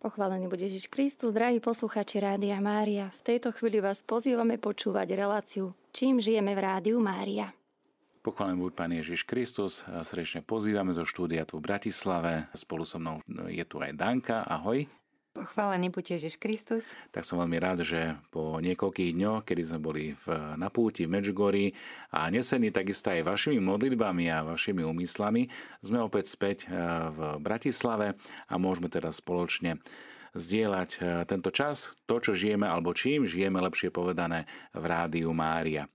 Pochválený 0.00 0.48
bude 0.48 0.64
Ježiš 0.64 0.88
Kristus, 0.88 1.36
drahí 1.36 1.60
posluchači 1.60 2.24
Rádia 2.24 2.56
Mária. 2.56 3.12
V 3.20 3.36
tejto 3.36 3.52
chvíli 3.52 3.84
vás 3.84 4.00
pozývame 4.00 4.56
počúvať 4.56 5.12
reláciu 5.12 5.76
Čím 5.92 6.24
žijeme 6.24 6.56
v 6.56 6.60
Rádiu 6.64 6.96
Mária. 7.04 7.52
Pochválený 8.24 8.64
buď 8.64 8.72
Pán 8.72 8.96
Ježiš 8.96 9.28
Kristus. 9.28 9.84
Srdečne 9.84 10.40
pozývame 10.40 10.96
zo 10.96 11.04
štúdia 11.04 11.44
tu 11.44 11.60
v 11.60 11.68
Bratislave. 11.68 12.48
Spolu 12.56 12.88
so 12.88 12.96
mnou 12.96 13.20
je 13.52 13.60
tu 13.68 13.76
aj 13.76 13.92
Danka. 13.92 14.40
Ahoj. 14.48 14.88
Pochválený 15.40 15.88
buď 15.88 16.20
Ježiš 16.20 16.36
Kristus. 16.36 16.92
Tak 17.08 17.24
som 17.24 17.40
veľmi 17.40 17.56
rád, 17.56 17.80
že 17.80 18.12
po 18.28 18.60
niekoľkých 18.60 19.16
dňoch, 19.16 19.48
kedy 19.48 19.62
sme 19.64 19.80
boli 19.80 20.12
v, 20.12 20.36
na 20.60 20.68
púti 20.68 21.08
v 21.08 21.16
Medžugori 21.16 21.72
a 22.12 22.28
nesení 22.28 22.68
takisto 22.68 23.08
aj 23.08 23.24
vašimi 23.24 23.56
modlitbami 23.56 24.28
a 24.28 24.44
vašimi 24.44 24.84
úmyslami, 24.84 25.48
sme 25.80 26.04
opäť 26.04 26.28
späť 26.28 26.68
eh, 26.68 26.76
v 27.08 27.40
Bratislave 27.40 28.20
a 28.20 28.54
môžeme 28.60 28.92
teda 28.92 29.16
spoločne 29.16 29.80
zdieľať 30.36 30.90
eh, 31.00 31.24
tento 31.24 31.48
čas, 31.48 31.96
to, 32.04 32.20
čo 32.20 32.36
žijeme, 32.36 32.68
alebo 32.68 32.92
čím 32.92 33.24
žijeme, 33.24 33.64
lepšie 33.64 33.88
povedané, 33.88 34.44
v 34.76 34.84
Rádiu 34.84 35.32
Mária. 35.32 35.88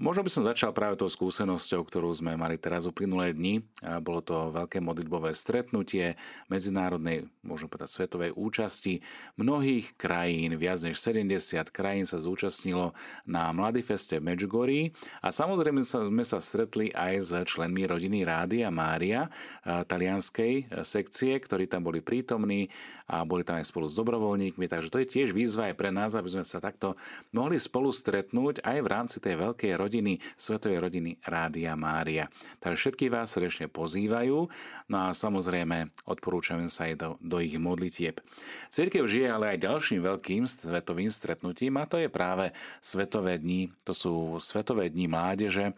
Možno 0.00 0.24
by 0.24 0.32
som 0.32 0.48
začal 0.48 0.72
práve 0.72 0.96
tou 0.96 1.12
skúsenosťou, 1.12 1.84
ktorú 1.84 2.08
sme 2.16 2.32
mali 2.32 2.56
teraz 2.56 2.88
uplynulé 2.88 3.36
dni. 3.36 3.60
Bolo 4.00 4.24
to 4.24 4.48
veľké 4.48 4.80
modlitbové 4.80 5.36
stretnutie 5.36 6.16
medzinárodnej, 6.48 7.28
môžem 7.44 7.68
povedať, 7.68 8.00
svetovej 8.00 8.32
účasti 8.32 9.04
mnohých 9.36 9.92
krajín. 10.00 10.56
Viac 10.56 10.80
než 10.88 10.96
70 11.04 11.68
krajín 11.68 12.08
sa 12.08 12.16
zúčastnilo 12.16 12.96
na 13.28 13.52
Mladifeste 13.52 14.24
v 14.24 14.32
Medjugorji 14.32 14.96
a 15.20 15.28
samozrejme 15.28 15.84
sme 15.84 16.24
sa 16.24 16.40
stretli 16.40 16.88
aj 16.96 17.14
s 17.20 17.30
členmi 17.52 17.84
rodiny 17.84 18.24
Rádia 18.24 18.72
Mária, 18.72 19.28
talianskej 19.68 20.80
sekcie, 20.80 21.36
ktorí 21.36 21.68
tam 21.68 21.84
boli 21.84 22.00
prítomní 22.00 22.72
a 23.10 23.26
boli 23.26 23.44
tam 23.44 23.60
aj 23.60 23.68
spolu 23.68 23.90
s 23.90 23.98
dobrovoľníkmi. 24.00 24.64
Takže 24.64 24.88
to 24.88 25.02
je 25.02 25.12
tiež 25.12 25.36
výzva 25.36 25.68
aj 25.68 25.76
pre 25.76 25.92
nás, 25.92 26.16
aby 26.16 26.30
sme 26.30 26.46
sa 26.46 26.56
takto 26.56 26.96
mohli 27.36 27.60
spolu 27.60 27.92
stretnúť 27.92 28.64
aj 28.64 28.78
v 28.80 28.88
rámci 28.88 29.18
tej 29.20 29.36
veľkej 29.36 29.76
rodiny 29.76 29.88
rodiny, 29.90 30.22
svetovej 30.38 30.78
rodiny 30.78 31.18
Rádia 31.26 31.74
Mária. 31.74 32.30
Takže 32.62 32.78
všetky 32.94 33.10
vás 33.10 33.34
srdečne 33.34 33.66
pozývajú, 33.66 34.46
no 34.86 34.96
a 35.02 35.10
samozrejme 35.10 35.90
odporúčame 36.06 36.70
sa 36.70 36.86
aj 36.86 36.94
do, 36.94 37.08
do 37.18 37.42
ich 37.42 37.58
modlitieb. 37.58 38.22
Cirkev 38.70 39.10
žije 39.10 39.34
ale 39.34 39.58
aj 39.58 39.66
ďalším 39.66 40.06
veľkým 40.06 40.46
svetovým 40.46 41.10
stretnutím 41.10 41.74
a 41.82 41.90
to 41.90 41.98
je 41.98 42.06
práve 42.06 42.54
Svetové 42.78 43.42
dni. 43.42 43.74
To 43.82 43.90
sú 43.90 44.38
Svetové 44.38 44.94
dni 44.94 45.10
mládeže 45.10 45.74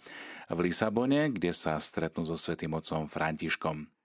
v 0.53 0.59
Lisabone, 0.69 1.33
kde 1.33 1.57
sa 1.57 1.81
stretnú 1.81 2.29
so 2.29 2.37
Svetým 2.37 2.77
otcom 2.77 3.09
Františkom. 3.09 4.02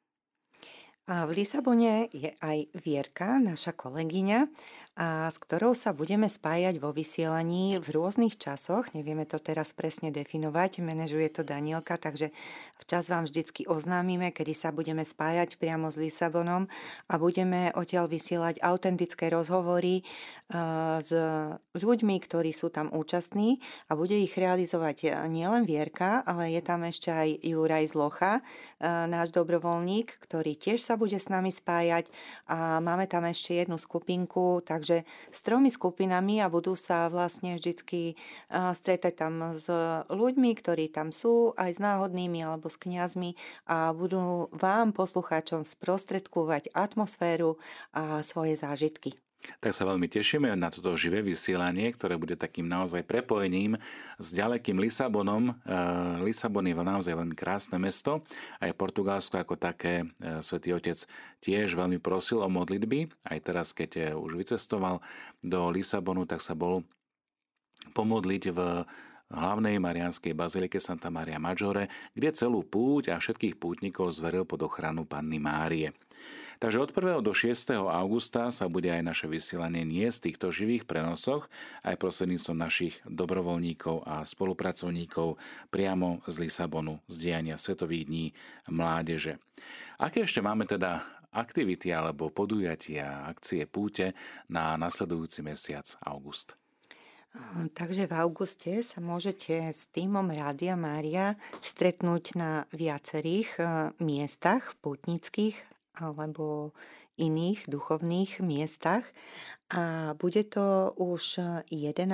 A 1.07 1.23
v 1.23 1.39
Lisabone 1.39 2.11
je 2.11 2.35
aj 2.43 2.67
Vierka, 2.83 3.39
naša 3.39 3.71
kolegyňa, 3.71 4.51
a 4.97 5.29
s 5.29 5.37
ktorou 5.39 5.77
sa 5.77 5.93
budeme 5.93 6.25
spájať 6.27 6.81
vo 6.81 6.89
vysielaní 6.89 7.79
v 7.79 7.87
rôznych 7.95 8.35
časoch. 8.35 8.91
Nevieme 8.91 9.29
to 9.29 9.37
teraz 9.39 9.71
presne 9.71 10.09
definovať, 10.09 10.83
manažuje 10.83 11.29
to 11.31 11.45
Danielka, 11.47 12.01
takže 12.01 12.33
včas 12.81 13.07
vám 13.07 13.29
vždycky 13.29 13.69
oznámime, 13.69 14.33
kedy 14.33 14.51
sa 14.57 14.73
budeme 14.75 15.05
spájať 15.05 15.61
priamo 15.61 15.93
s 15.93 16.01
Lisabonom 16.01 16.67
a 17.07 17.13
budeme 17.21 17.71
odtiaľ 17.77 18.09
vysielať 18.09 18.59
autentické 18.59 19.29
rozhovory 19.29 20.01
s 20.99 21.11
ľuďmi, 21.77 22.15
ktorí 22.19 22.51
sú 22.51 22.67
tam 22.73 22.89
účastní 22.89 23.63
a 23.87 23.95
bude 23.95 24.17
ich 24.17 24.33
realizovať 24.33 25.29
nielen 25.29 25.69
Vierka, 25.69 26.25
ale 26.25 26.51
je 26.51 26.61
tam 26.65 26.83
ešte 26.83 27.13
aj 27.13 27.45
Juraj 27.45 27.95
Zlocha, 27.95 28.41
náš 28.81 29.29
dobrovoľník, 29.29 30.09
ktorý 30.25 30.57
tiež 30.57 30.81
sa 30.81 30.96
bude 30.97 31.15
s 31.15 31.29
nami 31.29 31.53
spájať 31.53 32.09
a 32.49 32.81
máme 32.81 33.05
tam 33.05 33.23
ešte 33.29 33.61
jednu 33.61 33.77
skupinku, 33.77 34.65
takže 34.65 35.05
s 35.29 35.39
tromi 35.45 35.69
skupinami 35.69 36.41
a 36.41 36.49
budú 36.49 36.73
sa 36.73 37.07
vlastne 37.07 37.55
vždycky 37.55 38.17
stretať 38.49 39.13
tam 39.13 39.53
s 39.53 39.69
ľuďmi, 40.09 40.51
ktorí 40.57 40.89
tam 40.89 41.13
sú, 41.13 41.53
aj 41.53 41.77
s 41.77 41.79
náhodnými 41.79 42.41
alebo 42.41 42.67
s 42.67 42.81
kňazmi 42.81 43.37
a 43.69 43.93
budú 43.93 44.49
vám, 44.49 44.91
poslucháčom, 44.97 45.61
sprostredkovať 45.61 46.73
atmosféru 46.73 47.61
a 47.93 48.25
svoje 48.25 48.57
zážitky. 48.57 49.26
Tak 49.61 49.71
sa 49.71 49.85
veľmi 49.85 50.09
tešíme 50.09 50.49
na 50.57 50.69
toto 50.73 50.97
živé 50.97 51.21
vysielanie, 51.21 51.93
ktoré 51.93 52.17
bude 52.17 52.33
takým 52.33 52.65
naozaj 52.65 53.05
prepojením 53.05 53.77
s 54.17 54.33
ďalekým 54.33 54.81
Lisabonom. 54.81 55.53
Eh, 55.53 56.25
Lisabon 56.25 56.65
je 56.65 56.75
naozaj 56.75 57.13
veľmi 57.13 57.37
krásne 57.37 57.77
mesto. 57.77 58.25
Aj 58.57 58.69
Portugalsko 58.73 59.37
ako 59.39 59.55
také 59.55 60.03
eh, 60.03 60.41
svätý 60.41 60.73
Otec 60.73 60.97
tiež 61.41 61.77
veľmi 61.77 62.01
prosil 62.01 62.41
o 62.41 62.49
modlitby. 62.49 63.13
Aj 63.29 63.39
teraz, 63.39 63.71
keď 63.77 63.91
eh, 63.97 64.05
už 64.17 64.35
vycestoval 64.41 65.05
do 65.45 65.69
Lisabonu, 65.69 66.25
tak 66.25 66.41
sa 66.41 66.57
bol 66.57 66.83
pomodliť 67.93 68.43
v 68.51 68.59
hlavnej 69.27 69.77
marianskej 69.79 70.31
bazilike 70.31 70.79
Santa 70.79 71.11
Maria 71.11 71.39
Maggiore, 71.39 71.91
kde 72.15 72.31
celú 72.31 72.63
púť 72.63 73.11
a 73.11 73.19
všetkých 73.19 73.59
pútnikov 73.59 74.15
zveril 74.15 74.47
pod 74.47 74.63
ochranu 74.63 75.03
Panny 75.03 75.39
Márie. 75.39 75.91
Takže 76.57 76.81
od 76.81 76.89
1. 76.89 77.21
do 77.21 77.33
6. 77.37 77.53
augusta 77.85 78.49
sa 78.49 78.65
bude 78.65 78.89
aj 78.89 79.05
naše 79.05 79.27
vysielanie 79.29 79.85
nie 79.85 80.09
z 80.09 80.29
týchto 80.29 80.49
živých 80.49 80.89
prenosoch, 80.89 81.45
aj 81.85 82.01
prostredníctvom 82.01 82.57
našich 82.57 82.97
dobrovoľníkov 83.05 84.01
a 84.01 84.25
spolupracovníkov 84.25 85.37
priamo 85.69 86.25
z 86.25 86.35
Lisabonu, 86.41 86.97
z 87.05 87.15
diania 87.21 87.61
Svetových 87.61 88.09
dní 88.09 88.25
mládeže. 88.73 89.37
Aké 90.01 90.25
ešte 90.25 90.41
máme 90.41 90.65
teda 90.65 91.05
aktivity 91.29 91.93
alebo 91.93 92.33
podujatia, 92.33 93.29
akcie 93.29 93.69
púte 93.69 94.17
na 94.49 94.73
nasledujúci 94.81 95.45
mesiac 95.45 95.85
august? 96.01 96.57
Takže 97.77 98.09
v 98.09 98.13
auguste 98.17 98.81
sa 98.81 98.97
môžete 98.97 99.69
s 99.69 99.85
týmom 99.93 100.25
Rádia 100.25 100.73
Mária 100.73 101.37
stretnúť 101.61 102.33
na 102.33 102.65
viacerých 102.73 103.49
e, 103.59 103.63
miestach 104.01 104.73
pútnických 104.81 105.53
alebo 105.97 106.73
iných 107.17 107.65
duchovných 107.65 108.39
miestach. 108.45 109.03
A 109.73 110.13
bude 110.15 110.45
to 110.47 110.93
už 110.95 111.41
11. 111.67 112.07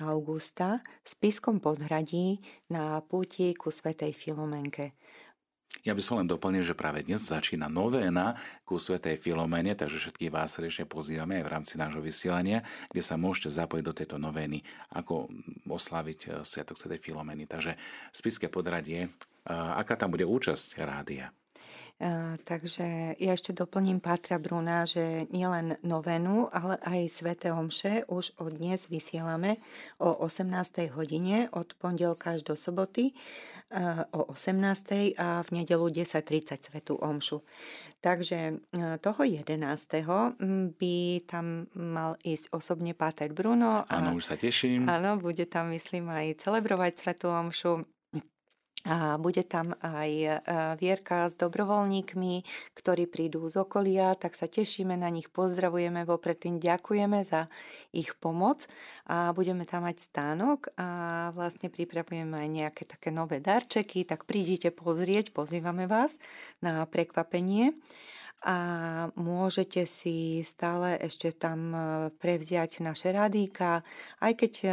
augusta 0.00 0.80
v 1.04 1.08
Spiskom 1.08 1.60
podhradí 1.60 2.40
na 2.70 3.02
púti 3.04 3.52
ku 3.52 3.68
Svetej 3.68 4.16
Filomenke. 4.16 4.96
Ja 5.80 5.96
by 5.96 6.02
som 6.02 6.20
len 6.20 6.28
doplnil, 6.28 6.60
že 6.60 6.76
práve 6.76 7.00
dnes 7.06 7.24
začína 7.24 7.70
novéna 7.70 8.36
ku 8.68 8.76
Svetej 8.76 9.16
Filomene, 9.16 9.72
takže 9.72 10.02
všetkých 10.02 10.34
vás 10.34 10.52
srdečne 10.52 10.84
pozývame 10.84 11.40
aj 11.40 11.44
v 11.46 11.52
rámci 11.56 11.74
nášho 11.80 12.04
vysielania, 12.04 12.66
kde 12.92 13.00
sa 13.00 13.16
môžete 13.16 13.54
zapojiť 13.54 13.84
do 13.86 13.96
tejto 13.96 14.16
novény, 14.20 14.60
ako 14.92 15.30
oslaviť 15.70 16.18
eh, 16.26 16.30
Sviatok 16.44 16.76
Svetej 16.76 17.00
Filomeny. 17.00 17.48
Takže 17.48 17.80
Spiské 18.12 18.52
podradie, 18.52 19.08
eh, 19.08 19.10
aká 19.48 19.96
tam 19.96 20.12
bude 20.12 20.28
účasť 20.28 20.76
rádia? 20.84 21.32
Takže 22.48 23.14
ja 23.20 23.32
ešte 23.36 23.52
doplním 23.52 24.00
Pátra 24.00 24.40
Bruna, 24.40 24.88
že 24.88 25.28
nielen 25.28 25.76
novenu, 25.84 26.48
ale 26.48 26.80
aj 26.80 27.00
Svete 27.12 27.52
Omše 27.52 28.08
už 28.08 28.40
od 28.40 28.56
dnes 28.56 28.88
vysielame 28.88 29.60
o 30.00 30.08
18. 30.24 30.48
hodine 30.96 31.52
od 31.52 31.76
pondelka 31.76 32.34
až 32.34 32.42
do 32.42 32.56
soboty 32.56 33.12
o 34.10 34.26
18. 34.34 35.14
a 35.14 35.46
v 35.46 35.48
nedelu 35.62 35.86
10.30 35.86 36.58
Svetu 36.58 36.98
Omšu. 36.98 37.44
Takže 38.02 38.58
toho 38.98 39.20
11. 39.22 39.60
by 40.74 40.96
tam 41.28 41.70
mal 41.78 42.18
ísť 42.24 42.50
osobne 42.50 42.98
Páter 42.98 43.30
Bruno. 43.30 43.86
Áno, 43.86 44.18
už 44.18 44.24
sa 44.24 44.36
teším. 44.40 44.90
Áno, 44.90 45.22
bude 45.22 45.46
tam, 45.46 45.70
myslím, 45.70 46.10
aj 46.10 46.42
celebrovať 46.42 46.98
Svetu 46.98 47.30
Omšu 47.30 47.86
a 48.88 49.20
bude 49.20 49.44
tam 49.44 49.76
aj 49.84 50.10
e, 50.10 50.28
Vierka 50.80 51.28
s 51.28 51.36
dobrovoľníkmi, 51.36 52.34
ktorí 52.72 53.04
prídu 53.04 53.44
z 53.52 53.60
okolia, 53.60 54.16
tak 54.16 54.32
sa 54.32 54.48
tešíme 54.48 54.96
na 54.96 55.12
nich, 55.12 55.28
pozdravujeme 55.28 56.08
vopred, 56.08 56.40
tým 56.40 56.56
ďakujeme 56.56 57.20
za 57.28 57.52
ich 57.92 58.16
pomoc. 58.16 58.64
A 59.04 59.36
budeme 59.36 59.68
tam 59.68 59.84
mať 59.84 60.00
stánok 60.00 60.72
a 60.80 60.88
vlastne 61.36 61.68
pripravujeme 61.68 62.40
aj 62.40 62.48
nejaké 62.48 62.82
také 62.88 63.12
nové 63.12 63.44
darčeky, 63.44 64.08
tak 64.08 64.24
prídite 64.24 64.72
pozrieť, 64.72 65.36
pozývame 65.36 65.84
vás 65.84 66.16
na 66.64 66.88
prekvapenie 66.88 67.76
a 68.40 68.56
môžete 69.20 69.84
si 69.84 70.40
stále 70.40 70.96
ešte 70.96 71.28
tam 71.36 71.60
e, 71.72 71.78
prevziať 72.16 72.80
naše 72.80 73.12
radíka, 73.12 73.84
aj 74.24 74.32
keď 74.32 74.52
e, 74.64 74.68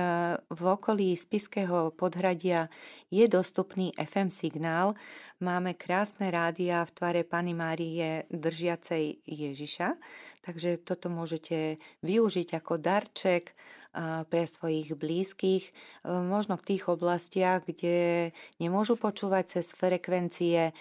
v 0.47 0.61
okolí 0.63 1.11
Spiského 1.19 1.91
podhradia 1.91 2.71
je 3.11 3.27
dostupný 3.27 3.91
FM 3.99 4.31
signál, 4.31 4.95
máme 5.43 5.75
krásne 5.75 6.31
rádia 6.31 6.87
v 6.87 6.91
tvare 6.95 7.21
Pany 7.27 7.51
Márie 7.51 8.23
držiacej 8.31 9.27
Ježiša, 9.27 9.99
takže 10.47 10.79
toto 10.79 11.11
môžete 11.11 11.83
využiť 12.07 12.55
ako 12.55 12.79
darček 12.79 13.51
pre 14.29 14.44
svojich 14.45 14.94
blízkych, 14.94 15.73
možno 16.05 16.53
v 16.55 16.67
tých 16.69 16.85
oblastiach, 16.85 17.65
kde 17.65 18.29
nemôžu 18.61 18.94
počúvať 18.94 19.57
cez 19.57 19.73
frekvencie 19.73 20.71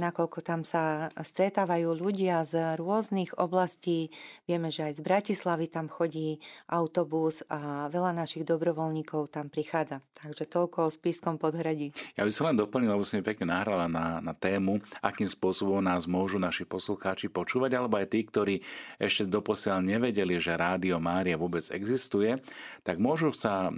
nakoľko 0.00 0.40
tam 0.40 0.64
sa 0.64 1.12
stretávajú 1.12 1.92
ľudia 1.92 2.48
z 2.48 2.80
rôznych 2.80 3.36
oblastí. 3.36 4.08
Vieme, 4.48 4.72
že 4.72 4.88
aj 4.88 4.92
z 4.96 5.00
Bratislavy 5.04 5.68
tam 5.68 5.92
chodí 5.92 6.40
autobus 6.64 7.44
a 7.52 7.92
veľa 7.92 8.16
našich 8.16 8.48
dobrovoľníkov 8.48 9.28
tam 9.28 9.52
prichádza. 9.52 10.00
Takže 10.16 10.48
toľko 10.48 10.88
o 10.88 10.94
Spískom 10.94 11.36
podhradí. 11.36 11.92
Ja 12.16 12.24
by 12.24 12.32
som 12.32 12.48
len 12.48 12.56
doplnil, 12.56 12.88
lebo 12.88 13.04
si 13.04 13.20
mi 13.20 13.24
pekne 13.24 13.52
nahrala 13.52 13.84
na, 13.84 14.24
na 14.24 14.32
tému, 14.32 14.80
akým 15.04 15.28
spôsobom 15.28 15.84
nás 15.84 16.08
môžu 16.08 16.40
naši 16.40 16.64
poslucháči 16.64 17.28
počúvať, 17.28 17.76
alebo 17.76 18.00
aj 18.00 18.16
tí, 18.16 18.24
ktorí 18.24 18.64
ešte 18.98 19.28
doposiaľ 19.28 19.84
nevedeli, 19.84 20.36
že 20.36 20.58
Rádio 20.58 20.98
Mária 20.98 21.38
vôbec 21.38 21.64
existuje, 21.72 22.38
tak 22.84 23.00
môžu 23.00 23.32
sa 23.32 23.68
e, 23.68 23.72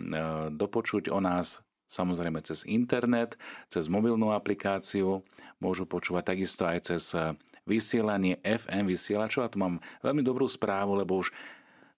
dopočuť 0.54 1.12
o 1.12 1.18
nás 1.18 1.62
samozrejme 1.92 2.40
cez 2.40 2.64
internet, 2.64 3.36
cez 3.68 3.92
mobilnú 3.92 4.32
aplikáciu, 4.32 5.20
môžu 5.60 5.84
počúvať 5.84 6.32
takisto 6.32 6.64
aj 6.64 6.78
cez 6.88 7.12
eh, 7.12 7.36
vysielanie 7.68 8.40
FM 8.40 8.88
vysielačov. 8.88 9.44
A 9.44 9.52
tu 9.52 9.60
mám 9.60 9.76
veľmi 10.00 10.24
dobrú 10.24 10.48
správu, 10.48 10.96
lebo 10.96 11.20
už 11.20 11.28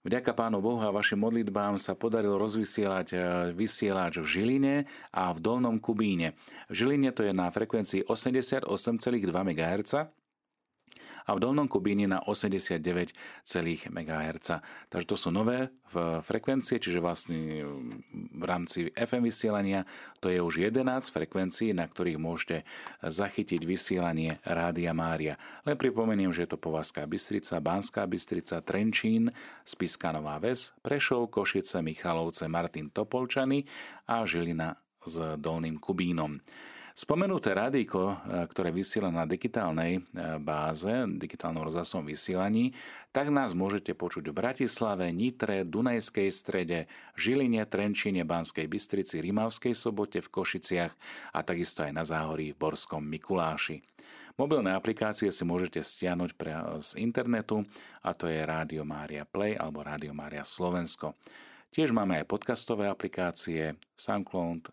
Vďaka 0.05 0.37
Pánu 0.37 0.61
Bohu 0.61 0.77
a 0.85 0.93
vašim 0.93 1.17
modlitbám 1.17 1.81
sa 1.81 1.97
podarilo 1.97 2.37
rozvysielať 2.37 3.07
eh, 3.15 3.19
vysielač 3.55 4.21
v 4.21 4.27
Žiline 4.27 4.75
a 5.09 5.33
v 5.33 5.39
Dolnom 5.41 5.81
Kubíne. 5.81 6.37
V 6.69 6.85
Žiline 6.85 7.09
to 7.15 7.25
je 7.25 7.33
na 7.33 7.49
frekvencii 7.49 8.05
88,2 8.05 8.69
MHz 9.25 9.93
a 11.25 11.33
v 11.33 11.41
Dolnom 11.41 11.65
Kubíne 11.65 12.05
na 12.05 12.21
89,0 12.21 13.13
MHz. 13.89 14.47
Takže 14.89 15.07
to 15.09 15.17
sú 15.17 15.29
nové 15.33 15.73
frekvencie, 16.21 16.77
čiže 16.77 17.01
vlastne 17.01 17.65
v 18.13 18.43
rámci 18.45 18.93
FM 18.93 19.25
vysielania 19.25 19.89
to 20.21 20.29
je 20.29 20.37
už 20.37 20.69
11 20.69 20.85
frekvencií, 21.09 21.73
na 21.73 21.89
ktorých 21.89 22.21
môžete 22.21 22.61
zachytiť 23.01 23.61
vysielanie 23.65 24.37
Rádia 24.45 24.93
Mária. 24.93 25.37
Len 25.65 25.77
pripomeniem, 25.77 26.29
že 26.29 26.45
je 26.45 26.53
to 26.53 26.61
Povazká 26.61 27.09
Bystrica, 27.09 27.57
Banská 27.57 28.05
Bystrica, 28.05 28.61
Trenčín, 28.61 29.33
Spiska 29.65 30.13
Nová 30.13 30.37
Ves, 30.37 30.77
Prešov, 30.85 31.33
Košice, 31.33 31.81
Michalovce, 31.81 32.45
Martin 32.45 32.93
Topolčany 32.93 33.65
a 34.05 34.25
Žilina 34.25 34.77
s 35.05 35.21
Dolným 35.37 35.77
Kubínom. 35.77 36.37
Spomenuté 36.95 37.51
rádiko, 37.51 38.15
e, 38.15 38.47
ktoré 38.47 38.71
vysiela 38.71 39.11
na 39.11 39.27
digitálnej 39.27 39.99
e, 39.99 40.01
báze, 40.39 40.87
digitálnom 41.19 41.67
rozhlasovom 41.67 42.07
vysielaní, 42.07 42.71
tak 43.11 43.35
nás 43.35 43.51
môžete 43.51 43.91
počuť 43.91 44.31
v 44.31 44.37
Bratislave, 44.39 45.11
Nitre, 45.11 45.67
Dunajskej 45.67 46.31
strede, 46.31 46.87
Žiline, 47.19 47.67
Trenčine, 47.67 48.23
Banskej 48.23 48.71
Bystrici, 48.71 49.19
Rimavskej 49.19 49.75
sobote, 49.75 50.23
v 50.23 50.31
Košiciach 50.31 50.95
a 51.35 51.39
takisto 51.43 51.83
aj 51.83 51.91
na 51.91 52.07
Záhorí 52.07 52.55
v 52.55 52.63
Borskom 52.63 53.03
Mikuláši. 53.03 53.83
Mobilné 54.39 54.71
aplikácie 54.71 55.27
si 55.35 55.43
môžete 55.43 55.83
stiahnuť 55.83 56.31
pre, 56.39 56.79
z 56.79 56.95
internetu 57.03 57.67
a 58.07 58.15
to 58.15 58.31
je 58.31 58.39
Rádio 58.39 58.87
Mária 58.87 59.27
Play 59.27 59.59
alebo 59.59 59.83
Rádio 59.83 60.15
Mária 60.15 60.47
Slovensko. 60.47 61.19
Tiež 61.75 61.91
máme 61.91 62.23
aj 62.23 62.31
podcastové 62.31 62.87
aplikácie 62.87 63.75
SoundCloud, 63.99 64.63
e, 64.63 64.71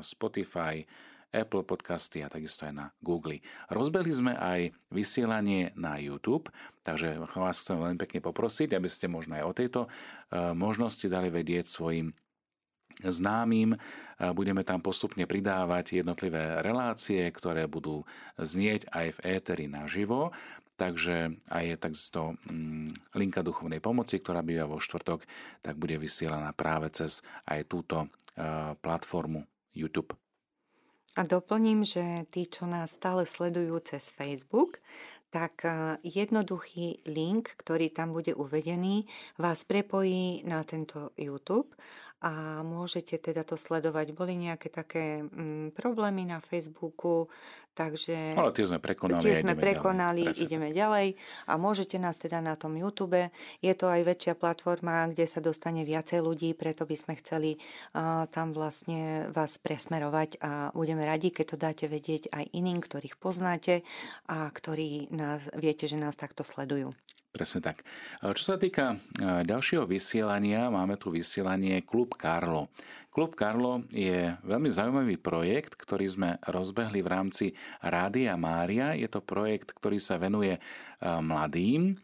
Spotify, 0.00 0.80
Apple 1.28 1.64
podcasty 1.64 2.24
a 2.24 2.32
takisto 2.32 2.64
aj 2.64 2.72
na 2.72 2.86
Google. 3.04 3.44
Rozbehli 3.68 4.12
sme 4.12 4.32
aj 4.32 4.72
vysielanie 4.88 5.76
na 5.76 6.00
YouTube, 6.00 6.48
takže 6.80 7.20
vás 7.36 7.60
chcem 7.60 7.76
veľmi 7.76 7.98
pekne 8.00 8.20
poprosiť, 8.24 8.72
aby 8.72 8.88
ste 8.88 9.12
možno 9.12 9.36
aj 9.36 9.44
o 9.44 9.56
tejto 9.56 9.80
e, 9.84 9.88
možnosti 10.56 11.04
dali 11.04 11.28
vedieť 11.28 11.68
svojim 11.68 12.16
známym. 13.04 13.76
E, 13.76 13.78
budeme 14.32 14.64
tam 14.64 14.80
postupne 14.80 15.28
pridávať 15.28 16.00
jednotlivé 16.00 16.64
relácie, 16.64 17.20
ktoré 17.28 17.68
budú 17.68 18.08
znieť 18.40 18.88
aj 18.88 19.20
v 19.20 19.22
éteri 19.36 19.66
naživo. 19.68 20.32
Takže 20.78 21.34
aj 21.50 21.64
je 21.66 21.76
takisto 21.76 22.20
mm, 22.46 23.18
linka 23.18 23.42
duchovnej 23.42 23.82
pomoci, 23.82 24.22
ktorá 24.22 24.46
býva 24.46 24.70
vo 24.70 24.78
štvrtok, 24.78 25.26
tak 25.58 25.74
bude 25.74 25.98
vysielaná 25.98 26.54
práve 26.54 26.86
cez 26.94 27.26
aj 27.50 27.66
túto 27.66 28.06
e, 28.06 28.08
platformu 28.78 29.42
YouTube. 29.74 30.14
A 31.16 31.22
doplním, 31.22 31.84
že 31.84 32.28
tí, 32.30 32.46
čo 32.46 32.66
nás 32.68 32.94
stále 32.94 33.24
sledujú 33.24 33.80
cez 33.80 34.12
Facebook, 34.12 34.78
tak 35.28 35.64
e, 35.64 36.00
jednoduchý 36.04 37.04
link, 37.08 37.52
ktorý 37.60 37.92
tam 37.92 38.16
bude 38.16 38.32
uvedený, 38.32 39.04
vás 39.36 39.64
prepojí 39.64 40.44
na 40.48 40.64
tento 40.64 41.12
YouTube 41.20 41.76
a 42.18 42.62
môžete 42.66 43.18
teda 43.18 43.46
to 43.46 43.54
sledovať. 43.54 44.10
Boli 44.10 44.34
nejaké 44.34 44.68
také 44.70 45.22
mm, 45.22 45.74
problémy 45.74 46.26
na 46.26 46.42
Facebooku, 46.42 47.30
Takže 47.78 48.34
Ale 48.34 48.50
tie 48.50 48.66
sme 48.66 48.82
prekonali. 48.82 49.22
Tie 49.22 49.38
sme 49.38 49.54
prekonali, 49.54 50.26
ďalej. 50.26 50.42
ideme 50.42 50.68
ďalej 50.74 51.14
a 51.46 51.52
môžete 51.54 51.94
nás 52.02 52.18
teda 52.18 52.42
na 52.42 52.58
tom 52.58 52.74
YouTube. 52.74 53.30
Je 53.62 53.72
to 53.78 53.86
aj 53.86 54.02
väčšia 54.02 54.34
platforma, 54.34 55.06
kde 55.06 55.30
sa 55.30 55.38
dostane 55.38 55.86
viacej 55.86 56.18
ľudí, 56.18 56.58
preto 56.58 56.90
by 56.90 56.98
sme 56.98 57.14
chceli 57.22 57.54
uh, 57.54 58.26
tam 58.34 58.50
vlastne 58.50 59.30
vás 59.30 59.62
presmerovať 59.62 60.42
a 60.42 60.74
budeme 60.74 61.06
radi, 61.06 61.30
keď 61.30 61.54
to 61.54 61.56
dáte 61.56 61.86
vedieť 61.86 62.34
aj 62.34 62.50
iným, 62.50 62.82
ktorých 62.82 63.14
poznáte 63.14 63.86
a 64.26 64.50
ktorí 64.50 65.14
nás, 65.14 65.46
viete, 65.54 65.86
že 65.86 65.94
nás 65.94 66.18
takto 66.18 66.42
sledujú. 66.42 66.90
Presne 67.28 67.60
tak. 67.60 67.84
Čo 68.24 68.42
sa 68.42 68.56
týka 68.56 68.96
ďalšieho 69.20 69.84
vysielania, 69.84 70.72
máme 70.72 70.96
tu 70.96 71.12
vysielanie 71.12 71.84
Klub 71.84 72.16
Karlo. 72.16 72.72
Klub 73.12 73.36
Karlo 73.36 73.84
je 73.92 74.32
veľmi 74.48 74.72
zaujímavý 74.72 75.20
projekt, 75.20 75.76
ktorý 75.76 76.06
sme 76.08 76.30
rozbehli 76.48 77.04
v 77.04 77.12
rámci 77.12 77.46
Rádia 77.84 78.32
Mária. 78.40 78.96
Je 78.96 79.06
to 79.12 79.20
projekt, 79.20 79.76
ktorý 79.76 80.00
sa 80.00 80.16
venuje 80.16 80.56
mladým. 81.04 82.00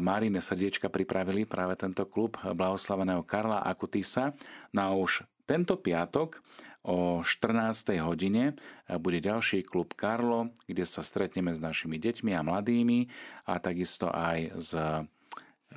Márine 0.00 0.38
srdiečka 0.40 0.86
pripravili 0.86 1.44
práve 1.44 1.74
tento 1.76 2.08
klub 2.08 2.38
blahoslaveného 2.40 3.26
Karla 3.28 3.60
Akutisa. 3.66 4.32
No 4.72 4.80
a 4.86 4.90
už 4.96 5.26
tento 5.44 5.76
piatok 5.76 6.40
O 6.82 7.22
14. 7.22 7.94
hodine 8.02 8.58
bude 8.98 9.22
ďalší 9.22 9.62
klub 9.62 9.94
Karlo, 9.94 10.50
kde 10.66 10.82
sa 10.82 11.06
stretneme 11.06 11.54
s 11.54 11.62
našimi 11.62 11.94
deťmi 11.94 12.34
a 12.34 12.42
mladými 12.42 13.06
a 13.46 13.62
takisto 13.62 14.10
aj 14.10 14.38
s 14.58 14.74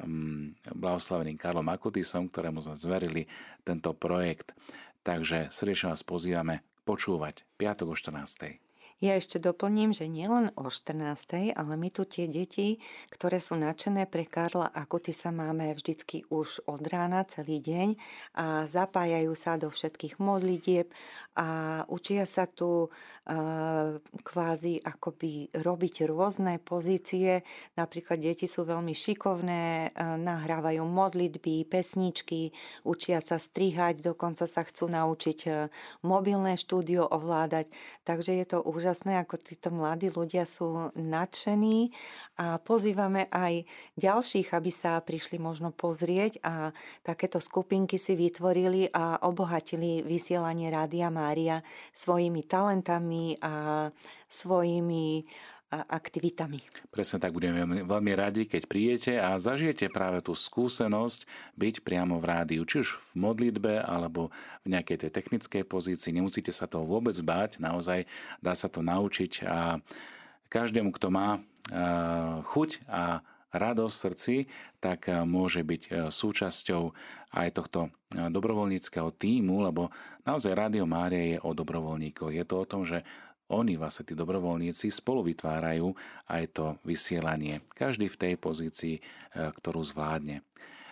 um, 0.02 0.50
blahoslaveným 0.74 1.38
Karlom 1.38 1.69
Akutisom, 1.69 2.25
ktorému 2.25 2.66
sme 2.66 2.74
zverili 2.74 3.30
tento 3.62 3.94
projekt. 3.94 4.57
Takže 5.06 5.54
srdečne 5.54 5.94
vás 5.94 6.02
pozývame 6.02 6.66
počúvať 6.90 7.46
piatok 7.62 7.94
o 7.94 7.96
14. 7.96 8.65
Ja 9.03 9.19
ešte 9.19 9.44
doplním, 9.44 9.92
že 9.92 10.07
nielen 10.07 10.56
o 10.56 10.71
14. 10.71 11.51
ale 11.51 11.74
my 11.75 11.92
tu 11.92 12.07
tie 12.07 12.31
deti, 12.31 12.80
ktoré 13.12 13.44
sú 13.44 13.59
nadšené 13.59 14.07
pre 14.07 14.24
Karla 14.24 14.71
sa 15.12 15.36
máme 15.36 15.68
vždycky 15.75 16.23
už 16.31 16.64
od 16.64 16.80
rána 16.87 17.28
celý 17.28 17.59
deň 17.59 17.99
a 18.40 18.64
zapájajú 18.71 19.35
sa 19.35 19.59
do 19.59 19.68
všetkých 19.68 20.16
modlitieb 20.23 20.87
a 21.35 21.83
učia 21.92 22.23
sa 22.23 22.47
tu 22.47 22.87
uh, 22.87 23.99
kvázi 23.99 24.80
akoby 24.80 25.52
robiť 25.52 26.07
rôzne 26.07 26.64
pozície. 26.64 27.44
Napríklad 27.75 28.23
deti 28.23 28.47
sú 28.47 28.64
veľmi 28.64 28.95
šikovné, 28.95 29.92
uh, 29.92 30.16
nahrávajú 30.16 30.87
modlitby, 30.87 31.68
pesničky, 31.68 32.56
učia 32.87 33.19
sa 33.19 33.44
strihať, 33.44 33.99
dokonca 33.99 34.47
sa 34.47 34.64
chcú 34.64 34.87
naučiť 34.87 35.40
uh, 35.52 35.68
mobilné 35.99 36.56
štúdio 36.56 37.04
ovládať. 37.11 37.68
Takže 38.07 38.31
je 38.40 38.45
to 38.47 38.64
už 38.64 38.84
úžasné, 38.85 39.18
ako 39.18 39.42
títo 39.42 39.73
mladí 39.73 40.13
ľudia 40.13 40.45
sú 40.45 40.94
nadšení. 40.94 41.89
A 42.37 42.61
pozývame 42.61 43.25
aj 43.33 43.65
ďalších, 43.97 44.54
aby 44.54 44.69
sa 44.69 45.01
prišli 45.01 45.42
možno 45.42 45.73
pozrieť 45.73 46.37
a 46.45 46.69
takéto 47.01 47.42
skupinky 47.42 47.97
si 47.97 48.13
vytvorili 48.13 48.94
a 48.94 49.25
obohatili 49.25 50.06
vysielanie 50.06 50.69
Rádia 50.69 51.09
Mária 51.09 51.65
svojimi 51.97 52.45
talentami 52.45 53.42
a 53.42 53.89
svojimi 54.30 55.25
aktivitami. 55.84 56.64
Presne 56.94 57.20
tak 57.20 57.36
budeme 57.36 57.60
veľmi, 57.60 57.84
veľmi 57.84 58.14
radi, 58.16 58.48
keď 58.48 58.64
príjete 58.72 59.14
a 59.20 59.36
zažijete 59.36 59.92
práve 59.92 60.24
tú 60.24 60.32
skúsenosť 60.32 61.28
byť 61.60 61.76
priamo 61.84 62.16
v 62.22 62.26
rádiu, 62.32 62.64
či 62.64 62.88
už 62.88 62.96
v 63.12 63.28
modlitbe 63.28 63.84
alebo 63.84 64.32
v 64.64 64.72
nejakej 64.72 65.04
tej 65.04 65.12
technickej 65.12 65.64
pozícii. 65.68 66.16
Nemusíte 66.16 66.56
sa 66.56 66.70
toho 66.70 66.88
vôbec 66.88 67.20
báť, 67.20 67.60
naozaj 67.60 68.08
dá 68.40 68.56
sa 68.56 68.72
to 68.72 68.80
naučiť 68.80 69.44
a 69.44 69.84
každému, 70.48 70.96
kto 70.96 71.12
má 71.12 71.44
chuť 72.46 72.86
a 72.88 73.26
radosť 73.56 73.96
v 73.96 74.04
srdci, 74.04 74.36
tak 74.84 75.08
môže 75.08 75.64
byť 75.64 76.12
súčasťou 76.12 76.84
aj 77.36 77.48
tohto 77.56 77.92
dobrovoľníckého 78.12 79.12
týmu, 79.16 79.64
lebo 79.64 79.92
naozaj 80.28 80.56
Rádio 80.56 80.84
Mária 80.88 81.36
je 81.36 81.38
o 81.40 81.52
dobrovoľníkoch. 81.56 82.36
Je 82.36 82.44
to 82.44 82.56
o 82.64 82.68
tom, 82.68 82.84
že 82.84 83.04
oni, 83.52 83.78
vlastne 83.78 84.09
tí 84.09 84.18
dobrovoľníci, 84.18 84.90
spolu 84.90 85.21
vytvárajú 85.21 85.94
aj 86.25 86.44
to 86.49 86.66
vysielanie. 86.81 87.61
Každý 87.78 88.09
v 88.09 88.18
tej 88.18 88.33
pozícii, 88.42 88.95
e, 88.97 89.02
ktorú 89.33 89.85
zvládne. 89.85 90.42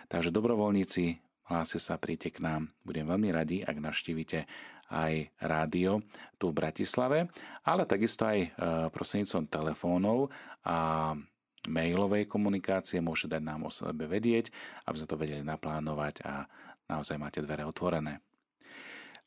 Takže 0.06 0.30
dobrovoľníci, 0.30 1.18
hlásia 1.50 1.80
sa, 1.82 1.98
príďte 1.98 2.38
k 2.38 2.44
nám. 2.46 2.62
Budem 2.86 3.10
veľmi 3.10 3.34
radi, 3.34 3.66
ak 3.66 3.76
naštívite 3.82 4.46
aj 4.92 5.32
rádio 5.42 6.04
tu 6.38 6.52
v 6.52 6.58
Bratislave, 6.62 7.18
ale 7.66 7.82
takisto 7.88 8.28
aj 8.28 8.38
e, 8.38 8.48
prostredníctvom 8.92 9.50
telefónov 9.50 10.30
a 10.62 11.12
mailovej 11.66 12.28
komunikácie 12.28 13.00
môžete 13.00 13.40
dať 13.40 13.42
nám 13.42 13.66
o 13.66 13.70
sebe 13.72 14.04
vedieť, 14.04 14.52
aby 14.84 14.96
sme 15.00 15.10
to 15.10 15.20
vedeli 15.20 15.42
naplánovať 15.42 16.14
a 16.22 16.44
naozaj 16.86 17.16
máte 17.16 17.40
dvere 17.40 17.64
otvorené. 17.64 18.20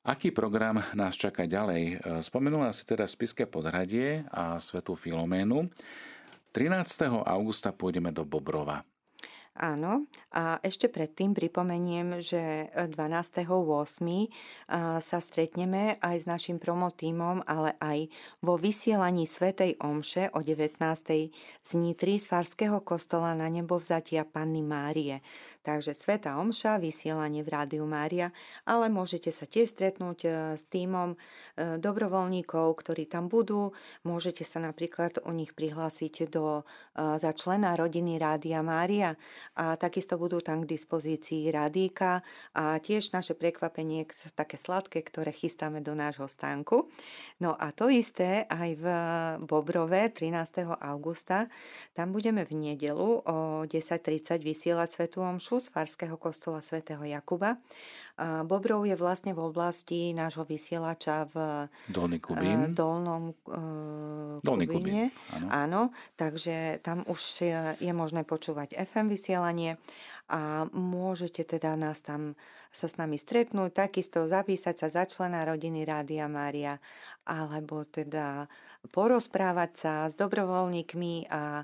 Aký 0.08 0.32
program 0.32 0.80
nás 0.96 1.20
čaká 1.20 1.44
ďalej? 1.44 1.84
E, 1.84 1.96
spomenula 2.24 2.72
si 2.72 2.88
teda 2.88 3.04
Spiske 3.04 3.44
podhradie 3.44 4.24
a 4.32 4.56
Svetú 4.56 4.96
Filoménu. 4.96 5.68
13. 6.56 7.28
augusta 7.28 7.76
pôjdeme 7.76 8.16
do 8.16 8.24
Bobrova. 8.24 8.88
Áno, 9.58 10.06
a 10.30 10.62
ešte 10.62 10.86
predtým 10.86 11.34
pripomeniem, 11.34 12.22
že 12.22 12.70
12.8. 12.78 13.50
sa 15.02 15.18
stretneme 15.18 15.98
aj 15.98 16.16
s 16.22 16.26
našim 16.30 16.62
promotímom, 16.62 17.42
ale 17.50 17.74
aj 17.82 18.14
vo 18.46 18.54
vysielaní 18.62 19.26
Svetej 19.26 19.82
Omše 19.82 20.30
o 20.38 20.46
19. 20.46 20.78
z 21.66 21.72
Nitry 21.74 22.22
z 22.22 22.26
Farského 22.30 22.86
kostola 22.86 23.34
na 23.34 23.50
nebo 23.50 23.82
vzatia 23.82 24.30
Panny 24.30 24.62
Márie. 24.62 25.26
Takže 25.68 25.92
Sveta 25.92 26.40
Omša, 26.40 26.80
vysielanie 26.80 27.44
v 27.44 27.52
Rádiu 27.52 27.84
Mária, 27.84 28.32
ale 28.64 28.88
môžete 28.88 29.36
sa 29.36 29.44
tiež 29.44 29.76
stretnúť 29.76 30.20
e, 30.24 30.30
s 30.56 30.64
týmom 30.72 31.12
e, 31.12 31.18
dobrovoľníkov, 31.76 32.72
ktorí 32.72 33.04
tam 33.04 33.28
budú. 33.28 33.76
Môžete 34.08 34.48
sa 34.48 34.64
napríklad 34.64 35.20
u 35.28 35.32
nich 35.36 35.52
prihlásiť 35.52 36.32
do, 36.32 36.64
e, 36.96 37.20
za 37.20 37.36
člena 37.36 37.76
rodiny 37.76 38.16
Rádia 38.16 38.64
Mária 38.64 39.20
a 39.56 39.80
takisto 39.80 40.20
budú 40.20 40.44
tam 40.44 40.66
k 40.66 40.76
dispozícii 40.76 41.48
radíka 41.54 42.26
a 42.52 42.82
tiež 42.82 43.16
naše 43.16 43.38
prekvapenie 43.38 44.10
také 44.36 44.60
sladké, 44.60 45.06
ktoré 45.06 45.32
chystáme 45.32 45.80
do 45.80 45.96
nášho 45.96 46.28
stánku. 46.28 46.90
No 47.40 47.56
a 47.56 47.72
to 47.72 47.88
isté 47.88 48.44
aj 48.50 48.70
v 48.76 48.86
Bobrove 49.46 50.12
13. 50.12 50.68
augusta. 50.82 51.48
Tam 51.94 52.12
budeme 52.12 52.44
v 52.44 52.74
nedelu 52.74 53.24
o 53.24 53.64
10.30 53.64 54.42
vysielať 54.44 54.90
Svetu 54.98 55.22
Omšu 55.24 55.64
z 55.64 55.68
Farského 55.70 56.18
kostola 56.18 56.60
svätého 56.66 57.06
Jakuba. 57.06 57.62
Bobrov 58.18 58.82
je 58.90 58.98
vlastne 58.98 59.38
v 59.38 59.46
oblasti 59.46 60.10
nášho 60.10 60.42
vysielača 60.42 61.30
v 61.30 61.36
Dolný 61.86 62.18
Kubín. 62.18 62.74
Dolnom 62.74 63.38
uh, 63.46 64.42
Dolný 64.42 64.66
Kubíne. 64.66 65.14
Kubín, 65.14 65.46
áno. 65.46 65.48
áno, 65.54 65.82
takže 66.18 66.82
tam 66.82 67.06
už 67.06 67.22
je 67.78 67.92
možné 67.94 68.26
počúvať 68.26 68.74
FM 68.74 69.14
vysielanie 69.14 69.78
a 70.34 70.66
môžete 70.74 71.46
teda 71.46 71.78
nás 71.78 72.02
tam 72.02 72.34
sa 72.74 72.90
s 72.90 72.98
nami 72.98 73.22
stretnúť, 73.22 73.86
takisto 73.86 74.26
zapísať 74.26 74.76
sa 74.76 74.88
za 74.90 75.04
člena 75.06 75.46
rodiny 75.46 75.86
Rádia 75.86 76.26
Mária, 76.26 76.82
alebo 77.24 77.86
teda 77.86 78.50
porozprávať 78.90 79.72
sa 79.78 79.94
s 80.10 80.14
dobrovoľníkmi 80.18 81.30
a 81.30 81.64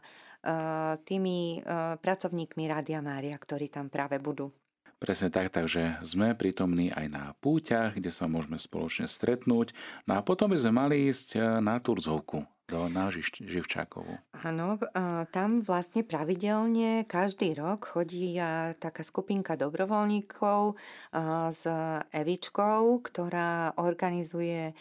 tými 1.01 1.63
pracovníkmi 1.98 2.63
Rádia 2.67 3.00
Mária, 3.00 3.36
ktorí 3.39 3.72
tam 3.72 3.88
práve 3.88 4.19
budú. 4.19 4.51
Presne 5.03 5.27
tak, 5.27 5.51
takže 5.51 6.00
sme 6.00 6.31
prítomní 6.31 6.88
aj 6.88 7.12
na 7.12 7.24
púťach, 7.43 8.00
kde 8.00 8.07
sa 8.07 8.31
môžeme 8.31 8.55
spoločne 8.55 9.03
stretnúť. 9.12 9.75
No 10.07 10.15
a 10.15 10.24
potom 10.24 10.48
by 10.48 10.55
sme 10.55 10.72
mali 10.72 11.12
ísť 11.12 11.60
na 11.60 11.75
Turzovku 11.83 12.48
do 12.67 12.88
na. 12.88 13.12
Áno, 14.43 14.79
tam 15.36 15.60
vlastne 15.62 16.01
pravidelne 16.01 17.03
každý 17.05 17.53
rok 17.60 17.91
chodí 17.96 18.39
taká 18.79 19.03
skupinka 19.03 19.60
dobrovoľníkov 19.60 20.79
s 21.51 21.63
Evičkou, 22.15 23.03
ktorá 23.03 23.75
organizuje 23.77 24.72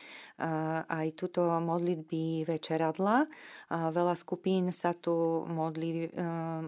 aj 0.89 1.07
túto 1.15 1.47
modlitby 1.47 2.47
večeradla. 2.47 3.27
Veľa 3.71 4.15
skupín 4.19 4.71
sa 4.75 4.95
tu 4.95 5.47
modlí 5.47 6.15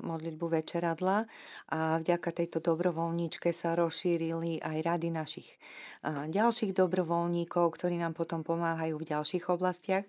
modlitbu 0.02 0.46
večeradla 0.50 1.26
a 1.70 1.98
vďaka 1.98 2.30
tejto 2.42 2.58
dobrovoľníčke 2.62 3.50
sa 3.50 3.74
rozšírili 3.74 4.62
aj 4.62 4.76
rady 4.82 5.08
našich 5.10 5.48
ďalších 6.06 6.76
dobrovoľníkov, 6.76 7.64
ktorí 7.74 7.98
nám 7.98 8.12
potom 8.14 8.44
pomáhajú 8.46 9.00
v 9.00 9.08
ďalších 9.08 9.48
oblastiach. 9.50 10.04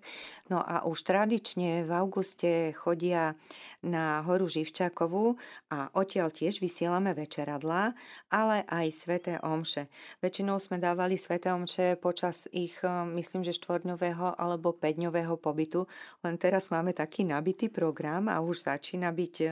No 0.52 0.60
a 0.62 0.84
už 0.86 0.95
tradične 1.02 1.84
v 1.84 1.90
auguste 1.92 2.72
chodia 2.72 3.36
na 3.84 4.24
horu 4.24 4.48
Živčákovú 4.48 5.36
a 5.68 5.92
odtiaľ 5.92 6.32
tiež 6.32 6.58
vysielame 6.64 7.12
večeradlá, 7.12 7.92
ale 8.32 8.64
aj 8.66 8.86
sveté 8.94 9.34
omše. 9.44 9.92
Väčšinou 10.24 10.56
sme 10.56 10.80
dávali 10.80 11.20
sveté 11.20 11.52
omše 11.52 12.00
počas 12.00 12.48
ich, 12.54 12.78
e, 12.80 12.88
myslím, 13.14 13.44
že 13.44 13.54
štvorňového 13.58 14.40
alebo 14.40 14.72
päťňového 14.72 15.36
pobytu, 15.36 15.84
len 16.24 16.40
teraz 16.40 16.72
máme 16.72 16.96
taký 16.96 17.28
nabitý 17.28 17.68
program 17.68 18.32
a 18.32 18.40
už 18.40 18.64
začína 18.64 19.12
byť 19.12 19.34
e, 19.44 19.48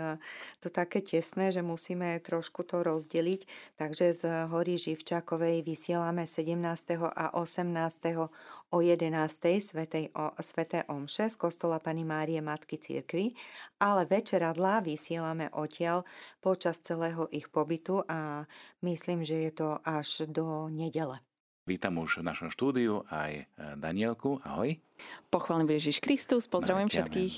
to 0.64 0.72
také 0.72 1.04
tesné, 1.04 1.52
že 1.52 1.60
musíme 1.60 2.16
trošku 2.24 2.64
to 2.64 2.80
rozdeliť, 2.80 3.46
takže 3.76 4.16
z 4.16 4.22
hory 4.48 4.80
Živčákovej 4.80 5.66
vysielame 5.66 6.24
17. 6.24 6.56
a 7.02 7.36
18. 7.36 8.30
o 8.70 8.78
11. 8.80 9.10
Svetej, 9.60 10.10
o, 10.14 10.34
Sveté 10.42 10.82
Omše 10.90 11.30
z 11.34 11.36
kostola 11.36 11.82
Pani 11.82 12.06
Márie 12.06 12.38
Matky 12.38 12.78
Církvy, 12.78 13.34
ale 13.82 14.06
večeradlá 14.06 14.78
vysielame 14.86 15.50
odtiaľ 15.50 16.06
počas 16.38 16.78
celého 16.78 17.26
ich 17.34 17.50
pobytu 17.50 18.06
a 18.06 18.46
myslím, 18.86 19.26
že 19.26 19.50
je 19.50 19.52
to 19.52 19.68
až 19.82 20.30
do 20.30 20.70
nedele. 20.70 21.18
Vítam 21.66 21.98
už 21.98 22.22
v 22.22 22.28
našom 22.28 22.52
štúdiu 22.52 23.02
aj 23.10 23.32
e, 23.34 23.44
Danielku. 23.80 24.38
Ahoj. 24.46 24.78
Pochválim 25.32 25.66
Ježiš 25.74 25.98
Kristus, 25.98 26.46
pozdravujem 26.46 26.92
všetkých. 26.92 27.34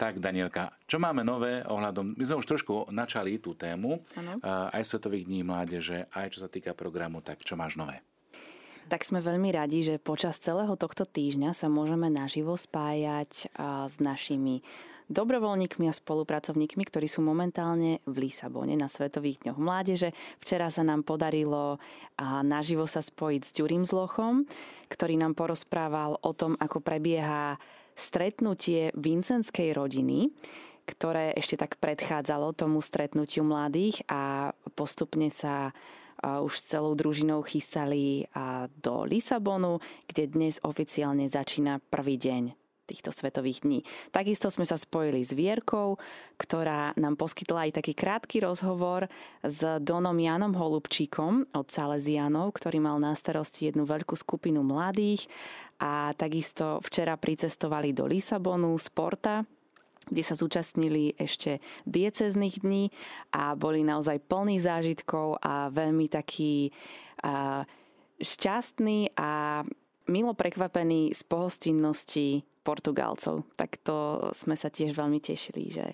Tak, 0.00 0.16
Danielka, 0.16 0.72
čo 0.88 0.96
máme 0.96 1.20
nové 1.20 1.60
ohľadom... 1.60 2.16
My 2.16 2.24
sme 2.24 2.40
už 2.40 2.48
trošku 2.48 2.88
načali 2.88 3.36
tú 3.36 3.52
tému, 3.52 4.00
ano. 4.16 4.40
aj 4.72 4.80
Svetových 4.80 5.28
dní 5.28 5.44
mládeže, 5.44 6.08
aj 6.16 6.32
čo 6.32 6.40
sa 6.40 6.48
týka 6.48 6.72
programu, 6.72 7.20
tak 7.20 7.44
čo 7.44 7.52
máš 7.52 7.76
nové? 7.76 8.00
Tak 8.90 9.06
sme 9.06 9.22
veľmi 9.22 9.54
radi, 9.54 9.86
že 9.86 10.02
počas 10.02 10.42
celého 10.42 10.74
tohto 10.74 11.06
týždňa 11.06 11.54
sa 11.54 11.70
môžeme 11.70 12.10
naživo 12.10 12.58
spájať 12.58 13.46
s 13.86 13.94
našimi 14.02 14.66
dobrovoľníkmi 15.06 15.86
a 15.86 15.94
spolupracovníkmi, 15.94 16.82
ktorí 16.82 17.06
sú 17.06 17.22
momentálne 17.22 18.02
v 18.02 18.26
Lisabone 18.26 18.74
na 18.74 18.90
Svetových 18.90 19.46
dňoch 19.46 19.62
mládeže. 19.62 20.10
Včera 20.42 20.74
sa 20.74 20.82
nám 20.82 21.06
podarilo 21.06 21.78
naživo 22.42 22.90
sa 22.90 22.98
spojiť 22.98 23.42
s 23.46 23.54
Ďurím 23.54 23.86
Zlochom, 23.86 24.50
ktorý 24.90 25.22
nám 25.22 25.38
porozprával 25.38 26.18
o 26.18 26.34
tom, 26.34 26.58
ako 26.58 26.82
prebieha 26.82 27.62
stretnutie 27.94 28.90
vincenskej 28.98 29.70
rodiny, 29.70 30.34
ktoré 30.90 31.30
ešte 31.38 31.54
tak 31.54 31.78
predchádzalo 31.78 32.58
tomu 32.58 32.82
stretnutiu 32.82 33.46
mladých 33.46 34.02
a 34.10 34.50
postupne 34.74 35.30
sa 35.30 35.70
už 36.20 36.52
s 36.52 36.76
celou 36.76 36.92
družinou 36.92 37.40
chystali 37.42 38.28
do 38.80 39.04
Lisabonu, 39.08 39.80
kde 40.04 40.28
dnes 40.28 40.60
oficiálne 40.62 41.26
začína 41.26 41.80
prvý 41.88 42.20
deň 42.20 42.56
týchto 42.90 43.14
svetových 43.14 43.62
dní. 43.62 43.86
Takisto 44.10 44.50
sme 44.50 44.66
sa 44.66 44.74
spojili 44.74 45.22
s 45.22 45.30
Vierkou, 45.30 45.94
ktorá 46.34 46.90
nám 46.98 47.14
poskytla 47.14 47.70
aj 47.70 47.78
taký 47.78 47.94
krátky 47.94 48.42
rozhovor 48.42 49.06
s 49.46 49.62
Donom 49.78 50.18
Janom 50.18 50.50
Holubčíkom 50.58 51.54
od 51.54 51.66
Salesianov, 51.70 52.50
ktorý 52.58 52.82
mal 52.82 52.98
na 52.98 53.14
starosti 53.14 53.70
jednu 53.70 53.86
veľkú 53.86 54.18
skupinu 54.18 54.66
mladých 54.66 55.30
a 55.78 56.10
takisto 56.18 56.82
včera 56.82 57.14
pricestovali 57.14 57.94
do 57.94 58.10
Lisabonu 58.10 58.74
z 58.74 58.90
Porta, 58.90 59.46
kde 60.08 60.22
sa 60.24 60.32
zúčastnili 60.32 61.12
ešte 61.20 61.60
diecezných 61.84 62.64
dní 62.64 62.88
a 63.36 63.52
boli 63.52 63.84
naozaj 63.84 64.24
plní 64.24 64.56
zážitkov 64.56 65.36
a 65.44 65.68
veľmi 65.68 66.08
takí 66.08 66.72
a, 67.20 67.64
šťastní 68.20 69.12
a 69.16 69.62
milo 70.08 70.32
prekvapení 70.32 71.12
z 71.12 71.22
pohostinnosti 71.24 72.28
Portugalcov. 72.60 73.44
Tak 73.56 73.80
to 73.80 74.28
sme 74.36 74.56
sa 74.56 74.68
tiež 74.68 74.92
veľmi 74.92 75.20
tešili, 75.20 75.72
že 75.72 75.86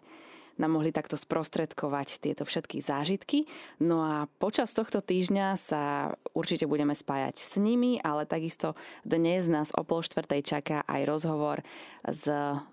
nám 0.56 0.76
mohli 0.76 0.92
takto 0.92 1.16
sprostredkovať 1.16 2.20
tieto 2.20 2.48
všetky 2.48 2.80
zážitky. 2.80 3.44
No 3.80 4.00
a 4.00 4.28
počas 4.40 4.72
tohto 4.72 5.04
týždňa 5.04 5.56
sa 5.56 6.12
určite 6.32 6.64
budeme 6.64 6.96
spájať 6.96 7.36
s 7.36 7.60
nimi, 7.60 8.00
ale 8.00 8.24
takisto 8.24 8.76
dnes 9.04 9.48
nás 9.48 9.72
o 9.76 9.84
pol 9.84 10.00
štvrtej 10.00 10.40
čaká 10.44 10.78
aj 10.88 11.02
rozhovor 11.04 11.60
s 12.04 12.24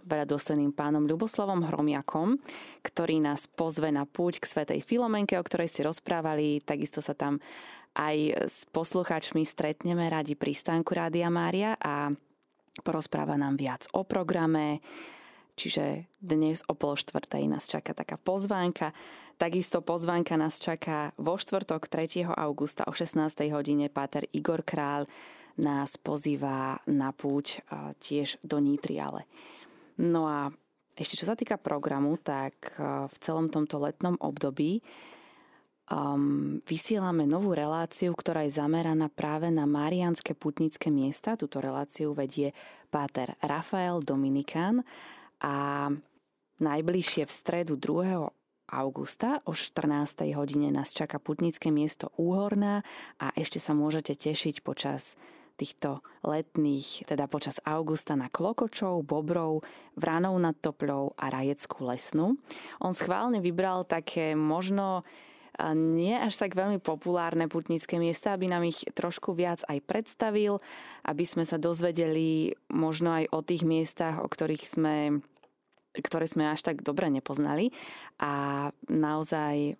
veľa 0.04 0.26
dôstojným 0.28 0.72
pánom 0.72 1.04
Ľuboslavom 1.08 1.68
Hromiakom, 1.68 2.40
ktorý 2.84 3.20
nás 3.20 3.48
pozve 3.48 3.92
na 3.92 4.08
púť 4.08 4.44
k 4.44 4.50
Svetej 4.50 4.80
Filomenke, 4.84 5.36
o 5.36 5.44
ktorej 5.44 5.72
si 5.72 5.84
rozprávali. 5.84 6.64
Takisto 6.64 7.04
sa 7.04 7.16
tam 7.16 7.44
aj 7.94 8.50
s 8.50 8.58
poslucháčmi 8.74 9.46
stretneme 9.46 10.10
radi 10.10 10.34
pri 10.34 10.58
stánku 10.58 10.98
Rádia 10.98 11.30
Mária 11.30 11.78
a 11.78 12.10
porozpráva 12.82 13.38
nám 13.38 13.54
viac 13.54 13.86
o 13.94 14.02
programe, 14.02 14.82
čiže 15.56 16.10
dnes 16.20 16.62
o 16.68 16.74
pol 16.74 16.98
štvrtej 16.98 17.50
nás 17.50 17.70
čaká 17.70 17.94
taká 17.94 18.18
pozvánka. 18.18 18.94
Takisto 19.38 19.82
pozvánka 19.82 20.38
nás 20.38 20.62
čaká 20.62 21.12
vo 21.18 21.38
štvrtok 21.38 21.90
3. 21.90 22.30
augusta 22.30 22.86
o 22.86 22.94
16. 22.94 23.50
hodine 23.54 23.90
Páter 23.90 24.30
Igor 24.34 24.62
Král 24.62 25.10
nás 25.58 25.98
pozýva 26.02 26.82
na 26.90 27.14
púť 27.14 27.62
tiež 28.02 28.42
do 28.42 28.58
Nitriale. 28.58 29.30
No 30.02 30.26
a 30.26 30.50
ešte 30.98 31.18
čo 31.18 31.26
sa 31.30 31.38
týka 31.38 31.62
programu, 31.62 32.18
tak 32.22 32.74
v 33.10 33.16
celom 33.22 33.50
tomto 33.50 33.82
letnom 33.82 34.18
období 34.22 34.82
um, 35.90 36.62
vysielame 36.66 37.26
novú 37.26 37.54
reláciu, 37.58 38.14
ktorá 38.14 38.46
je 38.46 38.58
zameraná 38.58 39.10
práve 39.10 39.50
na 39.50 39.66
marianské 39.66 40.38
putnické 40.38 40.94
miesta. 40.94 41.38
Túto 41.38 41.60
reláciu 41.60 42.14
vedie 42.14 42.54
páter 42.94 43.34
Rafael 43.42 44.02
Dominikán 44.06 44.86
a 45.44 45.92
najbližšie 46.64 47.28
v 47.28 47.32
stredu 47.32 47.76
2 47.76 48.32
augusta 48.72 49.44
o 49.44 49.52
14. 49.52 50.24
hodine 50.34 50.72
nás 50.72 50.96
čaká 50.96 51.20
putnické 51.20 51.70
miesto 51.70 52.10
Úhorná 52.16 52.82
a 53.20 53.36
ešte 53.36 53.60
sa 53.60 53.76
môžete 53.76 54.16
tešiť 54.16 54.64
počas 54.64 55.20
týchto 55.54 56.02
letných, 56.26 57.06
teda 57.06 57.30
počas 57.30 57.62
augusta 57.62 58.18
na 58.18 58.26
Klokočov, 58.26 59.06
Bobrov, 59.06 59.62
Vranov 59.94 60.42
nad 60.42 60.58
Topľou 60.58 61.14
a 61.14 61.30
Rajeckú 61.30 61.86
lesnú. 61.86 62.42
On 62.82 62.96
schválne 62.96 63.38
vybral 63.38 63.86
také 63.86 64.34
možno 64.34 65.06
nie 65.78 66.18
až 66.18 66.42
tak 66.42 66.58
veľmi 66.58 66.82
populárne 66.82 67.46
putnické 67.46 68.02
miesta, 68.02 68.34
aby 68.34 68.50
nám 68.50 68.66
ich 68.66 68.82
trošku 68.98 69.38
viac 69.38 69.62
aj 69.70 69.86
predstavil, 69.86 70.58
aby 71.06 71.24
sme 71.30 71.46
sa 71.46 71.62
dozvedeli 71.62 72.58
možno 72.74 73.14
aj 73.14 73.30
o 73.30 73.40
tých 73.46 73.62
miestach, 73.62 74.18
o 74.18 74.26
ktorých 74.26 74.66
sme 74.66 75.22
ktoré 75.94 76.26
sme 76.26 76.50
až 76.50 76.66
tak 76.66 76.82
dobre 76.82 77.10
nepoznali 77.14 77.70
a 78.18 78.70
naozaj 78.90 79.78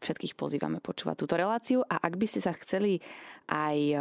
všetkých 0.00 0.36
pozývame 0.36 0.80
počúvať 0.80 1.16
túto 1.16 1.36
reláciu 1.36 1.80
a 1.84 2.00
ak 2.00 2.16
by 2.16 2.26
ste 2.28 2.40
sa 2.44 2.52
chceli 2.52 3.00
aj 3.48 3.96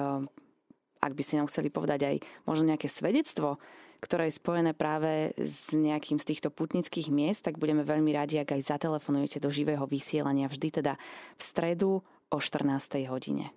ak 1.00 1.13
by 1.13 1.24
ste 1.24 1.39
nám 1.39 1.48
chceli 1.48 1.72
povedať 1.72 2.00
aj 2.04 2.15
možno 2.48 2.72
nejaké 2.72 2.92
svedectvo 2.92 3.60
ktoré 4.06 4.30
je 4.30 4.38
spojené 4.38 4.77
práve 4.77 5.34
s 5.39 5.74
nejakým 5.74 6.22
z 6.22 6.30
týchto 6.30 6.54
putnických 6.54 7.10
miest, 7.10 7.48
tak 7.50 7.58
budeme 7.58 7.82
veľmi 7.82 8.13
radi, 8.13 8.38
ak 8.38 8.54
aj 8.54 8.77
zatelefonujete 8.77 9.42
do 9.42 9.50
živého 9.50 9.82
vysielania 9.89 10.46
vždy 10.46 10.84
teda 10.84 10.94
v 11.34 11.42
stredu 11.42 12.06
o 12.30 12.38
14. 12.38 13.01
hodine. 13.10 13.50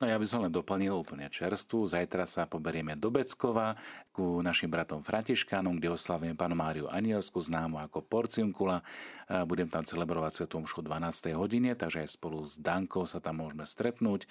No 0.00 0.08
ja 0.08 0.16
by 0.16 0.26
som 0.28 0.44
len 0.44 0.52
doplnil 0.54 0.94
úplne 0.94 1.28
čerstvu. 1.28 1.84
Zajtra 1.84 2.24
sa 2.24 2.48
poberieme 2.48 2.94
do 2.94 3.10
Beckova 3.10 3.76
ku 4.12 4.44
našim 4.44 4.68
bratom 4.68 5.00
Františkánom, 5.00 5.80
kde 5.80 5.92
oslavujeme 5.92 6.36
panu 6.36 6.52
Máriu 6.52 6.86
Anielsku, 6.88 7.40
známu 7.40 7.80
ako 7.80 8.04
Porciunkula. 8.04 8.84
Budem 9.48 9.70
tam 9.72 9.80
celebrovať 9.80 10.44
Svetom 10.44 10.68
Mšu 10.68 10.84
12. 10.84 11.32
hodine, 11.32 11.72
takže 11.72 12.04
aj 12.04 12.20
spolu 12.20 12.44
s 12.44 12.60
Dankou 12.60 13.08
sa 13.08 13.22
tam 13.24 13.40
môžeme 13.40 13.64
stretnúť. 13.64 14.28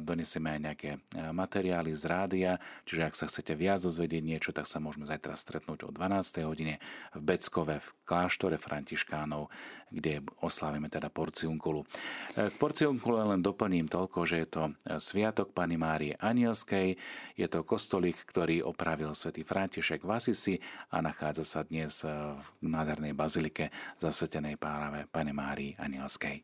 Donesieme 0.00 0.56
aj 0.56 0.60
nejaké 0.64 0.90
materiály 1.36 1.92
z 1.92 2.04
rádia, 2.08 2.52
čiže 2.88 3.02
ak 3.04 3.14
sa 3.18 3.28
chcete 3.28 3.52
viac 3.52 3.84
dozvedieť 3.84 4.22
niečo, 4.24 4.50
tak 4.56 4.64
sa 4.64 4.80
môžeme 4.80 5.04
zajtra 5.04 5.36
stretnúť 5.36 5.84
o 5.84 5.92
12. 5.92 6.48
hodine 6.48 6.80
v 7.12 7.20
Beckove 7.20 7.76
v 7.76 7.88
kláštore 8.08 8.56
Františkánov, 8.56 9.52
kde 9.92 10.24
oslávime 10.40 10.88
teda 10.88 11.12
Porciunkulu. 11.12 11.84
K 12.32 12.54
Porciunkule 12.56 13.36
len 13.36 13.44
doplním 13.44 13.92
toľko, 13.92 14.24
že 14.24 14.40
je 14.40 14.48
to 14.48 14.65
Sviatok 14.96 15.52
Pany 15.52 15.76
Márie 15.76 16.14
Anielskej. 16.16 16.96
Je 17.36 17.46
to 17.46 17.66
kostolík, 17.66 18.16
ktorý 18.26 18.64
opravil 18.64 19.12
svätý 19.12 19.44
František 19.44 20.02
v 20.02 20.10
Asisi 20.14 20.54
a 20.94 21.02
nachádza 21.04 21.44
sa 21.44 21.60
dnes 21.62 22.06
v 22.06 22.46
nádhernej 22.64 23.12
bazilike 23.12 23.70
zasvetenej 24.00 24.56
práve 24.56 25.04
Pany 25.10 25.32
Márii 25.36 25.72
Anielskej. 25.76 26.42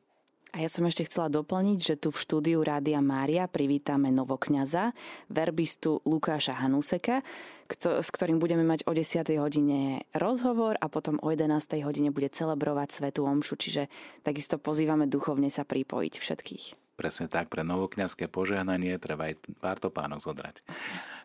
A 0.53 0.61
ja 0.61 0.69
som 0.69 0.85
ešte 0.85 1.09
chcela 1.09 1.33
doplniť, 1.33 1.79
že 1.81 1.97
tu 1.97 2.13
v 2.13 2.21
štúdiu 2.21 2.61
Rádia 2.61 3.01
Mária 3.01 3.49
privítame 3.49 4.13
novokňaza, 4.13 4.93
verbistu 5.33 6.05
Lukáša 6.05 6.61
Hanuseka, 6.61 7.25
s 7.73 8.09
ktorým 8.13 8.37
budeme 8.37 8.61
mať 8.61 8.85
o 8.85 8.93
10. 8.93 9.33
hodine 9.41 10.05
rozhovor 10.13 10.77
a 10.77 10.93
potom 10.93 11.17
o 11.25 11.33
11. 11.33 11.57
hodine 11.81 12.13
bude 12.13 12.29
celebrovať 12.29 13.01
Svetu 13.01 13.25
Omšu, 13.25 13.57
čiže 13.57 13.89
takisto 14.21 14.61
pozývame 14.61 15.09
duchovne 15.09 15.49
sa 15.49 15.65
pripojiť 15.65 16.21
všetkých. 16.21 16.82
Presne 16.93 17.27
tak, 17.27 17.49
pre 17.49 17.65
novokňazské 17.65 18.29
požehnanie 18.29 19.01
treba 19.01 19.33
aj 19.33 19.41
pár 19.59 19.81
topánok 19.81 20.21
zodrať. 20.21 20.61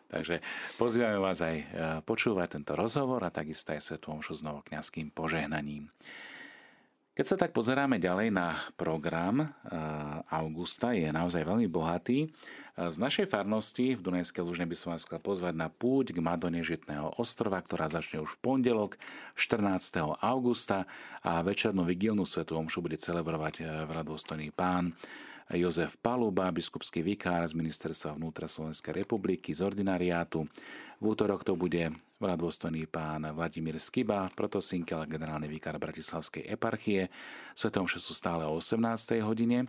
Takže 0.08 0.40
pozývame 0.80 1.20
vás 1.20 1.44
aj 1.44 1.56
e, 1.60 1.64
počúvať 2.00 2.56
tento 2.56 2.72
rozhovor 2.72 3.20
a 3.20 3.34
takisto 3.34 3.76
aj 3.76 3.84
Svetu 3.84 4.16
s 4.24 4.40
novokňazským 4.40 5.12
požehnaním. 5.12 5.92
Keď 7.12 7.26
sa 7.26 7.36
tak 7.36 7.52
pozeráme 7.52 8.00
ďalej 8.00 8.32
na 8.32 8.56
program 8.80 9.44
e, 9.44 9.46
augusta, 10.32 10.96
je 10.96 11.12
naozaj 11.12 11.44
veľmi 11.44 11.68
bohatý. 11.68 12.24
E, 12.24 12.28
z 12.88 12.96
našej 12.96 13.28
farnosti 13.28 14.00
v 14.00 14.00
Dunajskej 14.00 14.40
Lužne 14.40 14.64
by 14.64 14.76
som 14.80 14.96
vás 14.96 15.04
chcel 15.04 15.20
pozvať 15.20 15.52
na 15.52 15.68
púť 15.68 16.16
k 16.16 16.24
Madone 16.24 16.64
Žitného 16.64 17.20
ostrova, 17.20 17.60
ktorá 17.60 17.92
začne 17.92 18.24
už 18.24 18.40
v 18.40 18.40
pondelok 18.40 18.96
14. 19.36 20.16
augusta 20.24 20.88
a 21.20 21.44
večernú 21.44 21.84
vigilnú 21.84 22.24
svetu 22.24 22.56
omšu 22.56 22.80
bude 22.80 22.96
celebrovať 22.96 23.84
veľa 23.84 24.08
pán 24.56 24.96
Jozef 25.48 25.96
Paluba, 25.96 26.52
biskupský 26.52 27.00
vikár 27.00 27.40
z 27.48 27.56
Ministerstva 27.56 28.20
vnútra 28.20 28.44
Slovenskej 28.44 29.00
republiky 29.00 29.56
z 29.56 29.64
ordinariátu. 29.64 30.44
V 31.00 31.04
útorok 31.08 31.40
to 31.40 31.56
bude 31.56 31.88
veľadôstojný 32.20 32.84
pán 32.84 33.24
Vladimír 33.32 33.80
Skiba, 33.80 34.28
protosinkel 34.36 35.00
a 35.00 35.08
generálny 35.08 35.48
vikár 35.48 35.80
Bratislavskej 35.80 36.44
eparchie. 36.52 37.08
Svetom 37.56 37.88
sú 37.88 38.12
stále 38.12 38.44
o 38.44 38.60
18. 38.60 39.24
hodine. 39.24 39.64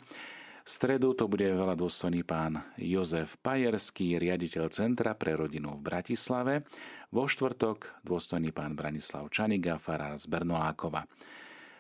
V 0.68 0.70
stredu 0.70 1.16
to 1.16 1.32
bude 1.32 1.48
veľa 1.48 1.80
pán 2.28 2.60
Jozef 2.76 3.40
Pajerský, 3.40 4.20
riaditeľ 4.20 4.68
Centra 4.68 5.16
pre 5.16 5.40
rodinu 5.40 5.80
v 5.80 5.82
Bratislave. 5.82 6.68
Vo 7.10 7.24
štvrtok 7.24 8.04
dôstojný 8.04 8.52
pán 8.52 8.76
Branislav 8.76 9.32
Čaniga, 9.32 9.80
farár 9.80 10.20
z 10.20 10.28
Bernolákova. 10.28 11.08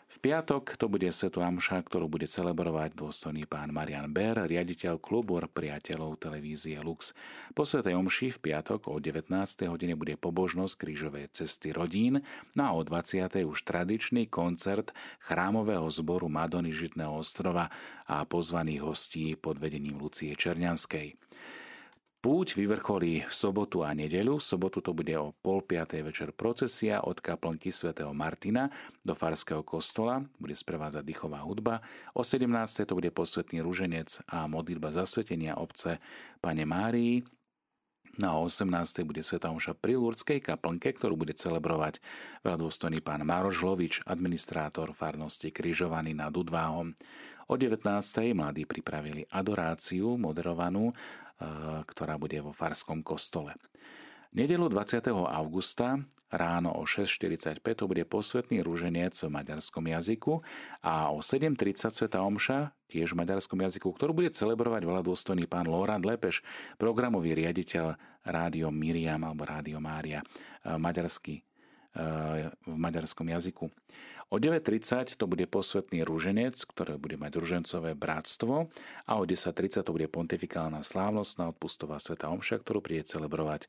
V 0.09 0.17
piatok 0.25 0.73
to 0.73 0.89
bude 0.89 1.05
Svetu 1.13 1.45
Amša, 1.45 1.85
ktorú 1.85 2.09
bude 2.09 2.25
celebrovať 2.25 2.97
dôstojný 2.97 3.45
pán 3.45 3.69
Marian 3.69 4.09
Ber, 4.09 4.41
riaditeľ 4.41 4.97
klubu 4.97 5.37
priateľov 5.37 6.17
televízie 6.17 6.81
Lux. 6.81 7.13
Po 7.53 7.61
Svetej 7.61 7.93
Omši 7.93 8.33
v 8.33 8.39
piatok 8.49 8.89
o 8.89 8.97
19. 8.97 9.29
hodine 9.69 9.93
bude 9.93 10.17
pobožnosť 10.17 10.73
krížovej 10.81 11.29
cesty 11.29 11.69
rodín, 11.69 12.25
no 12.57 12.61
a 12.65 12.73
o 12.73 12.81
20. 12.81 13.21
už 13.45 13.61
tradičný 13.61 14.25
koncert 14.33 14.97
chrámového 15.21 15.85
zboru 15.93 16.25
Madony 16.25 16.73
Žitného 16.73 17.13
ostrova 17.13 17.69
a 18.09 18.25
pozvaných 18.25 18.81
hostí 18.81 19.37
pod 19.37 19.61
vedením 19.61 20.01
Lucie 20.01 20.33
Černianskej. 20.33 21.28
Púť 22.19 22.59
vyvrcholí 22.59 23.23
v 23.23 23.31
sobotu 23.31 23.79
a 23.79 23.95
nedeľu. 23.95 24.43
V 24.43 24.43
sobotu 24.43 24.83
to 24.83 24.91
bude 24.91 25.15
o 25.15 25.31
pol 25.39 25.63
piatej 25.63 26.03
večer 26.03 26.35
procesia 26.35 26.99
od 26.99 27.15
kaplnky 27.23 27.71
svätého 27.71 28.11
Martina 28.11 28.67
do 29.07 29.15
Farského 29.15 29.63
kostola. 29.63 30.19
Bude 30.35 30.51
sprevázať 30.51 30.99
dýchová 30.99 31.39
hudba. 31.47 31.79
O 32.11 32.19
17. 32.19 32.51
to 32.83 32.99
bude 32.99 33.07
posvetný 33.15 33.63
ruženec 33.63 34.19
a 34.27 34.51
modlitba 34.51 34.91
zasvetenia 34.91 35.55
obce 35.63 36.03
Pane 36.43 36.67
Márii. 36.67 37.23
Na 38.19 38.35
no 38.35 38.51
18. 38.51 38.67
bude 39.07 39.23
Sveta 39.23 39.47
Omša 39.47 39.79
pri 39.79 39.95
Lurdskej 39.95 40.43
kaplnke, 40.43 40.91
ktorú 40.91 41.15
bude 41.15 41.31
celebrovať 41.31 42.03
veľdôstojný 42.43 42.99
pán 42.99 43.23
Mároš 43.23 43.63
Lovič, 43.63 44.03
administrátor 44.03 44.91
farnosti 44.91 45.55
Kryžovaný 45.55 46.19
nad 46.19 46.35
Udváhom. 46.35 46.91
O 47.47 47.55
19. 47.55 47.87
mladí 48.35 48.67
pripravili 48.67 49.23
adoráciu 49.31 50.19
moderovanú 50.19 50.91
ktorá 51.87 52.19
bude 52.19 52.39
vo 52.43 52.51
Farskom 52.51 53.01
kostole. 53.01 53.55
Nedelu 54.29 54.69
20. 54.69 55.09
augusta 55.09 56.05
ráno 56.29 56.69
o 56.77 56.85
6.45 56.85 57.65
to 57.65 57.89
bude 57.89 58.05
posvetný 58.05 58.61
rúženec 58.61 59.17
v 59.17 59.33
maďarskom 59.33 59.89
jazyku 59.89 60.45
a 60.85 61.09
o 61.09 61.25
7.30 61.25 61.89
Sveta 61.89 62.21
Omša, 62.21 62.69
tiež 62.93 63.17
v 63.17 63.25
maďarskom 63.25 63.57
jazyku, 63.57 63.89
ktorú 63.89 64.13
bude 64.13 64.29
celebrovať 64.29 64.85
dôstojný 64.85 65.49
pán 65.49 65.65
Lorand 65.65 66.05
Lepeš, 66.05 66.45
programový 66.77 67.33
riaditeľ 67.33 67.97
Rádio 68.21 68.69
Miriam 68.69 69.25
alebo 69.25 69.49
Rádio 69.49 69.81
Mária, 69.81 70.21
eh, 70.21 70.77
maďarsky, 70.77 71.41
eh, 71.97 72.53
v 72.53 72.75
maďarskom 72.77 73.25
jazyku. 73.33 73.65
O 74.29 74.37
9.30 74.37 75.17
to 75.17 75.25
bude 75.25 75.49
posvetný 75.49 76.05
rúženec, 76.05 76.53
ktoré 76.69 77.01
bude 77.01 77.17
mať 77.17 77.41
ružencové 77.41 77.97
bratstvo 77.97 78.69
a 79.09 79.11
o 79.17 79.25
10.30 79.25 79.81
to 79.81 79.89
bude 79.89 80.05
pontifikálna 80.05 80.85
slávnostná 80.85 81.49
odpustová 81.49 81.97
sveta 81.97 82.29
omša, 82.29 82.61
ktorú 82.61 82.77
príde 82.85 83.09
celebrovať 83.09 83.65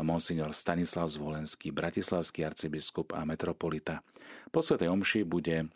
monsignor 0.00 0.56
Stanislav 0.56 1.12
Zvolenský, 1.12 1.68
bratislavský 1.68 2.48
arcibiskup 2.48 3.12
a 3.12 3.28
metropolita. 3.28 4.00
Po 4.48 4.64
svetej 4.64 4.88
omši 4.88 5.20
bude 5.28 5.68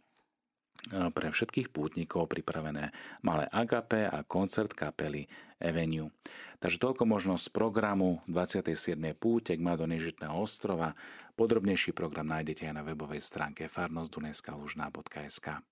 pre 0.89 1.29
všetkých 1.33 1.73
pútnikov 1.73 2.29
pripravené 2.29 2.93
malé 3.25 3.45
agape 3.53 4.05
a 4.09 4.25
koncert 4.25 4.73
kapely 4.77 5.29
Avenue. 5.61 6.13
Takže 6.61 6.81
toľko 6.81 7.05
možnosť 7.09 7.53
programu 7.53 8.25
27. 8.29 8.97
pútek 9.17 9.61
má 9.61 9.77
do 9.77 9.85
Nežitného 9.85 10.33
ostrova. 10.33 10.97
Podrobnejší 11.35 11.91
program 11.91 12.31
nájdete 12.31 12.71
aj 12.71 12.75
na 12.79 12.87
webovej 12.87 13.19
stránke 13.19 13.67
farnostduneskalužná.sk 13.67 15.67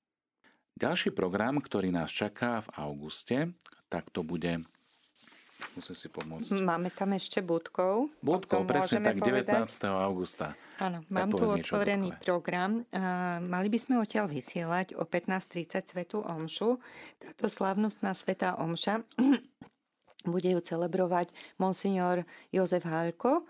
Ďalší 0.74 1.14
program, 1.14 1.62
ktorý 1.62 1.94
nás 1.94 2.10
čaká 2.10 2.66
v 2.66 2.68
auguste, 2.82 3.54
tak 3.86 4.10
to 4.10 4.26
bude 4.26 4.66
Musím 5.78 5.94
si 5.94 6.10
pomôcť. 6.10 6.58
Máme 6.58 6.90
tam 6.90 7.14
ešte 7.14 7.38
Budkov. 7.38 8.10
Budkov, 8.18 8.66
presne 8.66 8.98
tak, 8.98 9.22
povedať. 9.22 9.62
19. 9.62 9.94
augusta. 9.94 10.58
Áno, 10.82 11.06
mám 11.06 11.30
tu 11.30 11.46
otvorený 11.46 12.10
program. 12.18 12.82
Uh, 12.90 13.38
mali 13.46 13.70
by 13.70 13.78
sme 13.78 13.94
odtiaľ 14.02 14.26
vysielať 14.26 14.98
o 14.98 15.06
15.30 15.06 15.94
Svetu 15.94 16.18
Omšu. 16.26 16.82
Táto 17.22 17.46
slavnostná 17.46 18.10
Sveta 18.18 18.58
Omša 18.58 19.06
bude 20.34 20.50
ju 20.50 20.58
celebrovať 20.58 21.30
monsignor 21.62 22.26
Jozef 22.50 22.82
Halko 22.82 23.46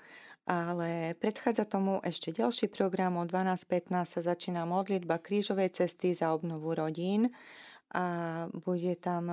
ale 0.47 1.15
predchádza 1.19 1.65
tomu 1.65 2.03
ešte 2.03 2.35
ďalší 2.35 2.69
program. 2.69 3.17
O 3.19 3.25
12.15 3.25 3.93
sa 4.07 4.21
začína 4.21 4.67
modlitba 4.67 5.23
krížovej 5.23 5.75
cesty 5.75 6.15
za 6.15 6.35
obnovu 6.35 6.75
rodín 6.75 7.31
a 7.93 8.49
bude 8.49 8.97
tam 8.97 9.29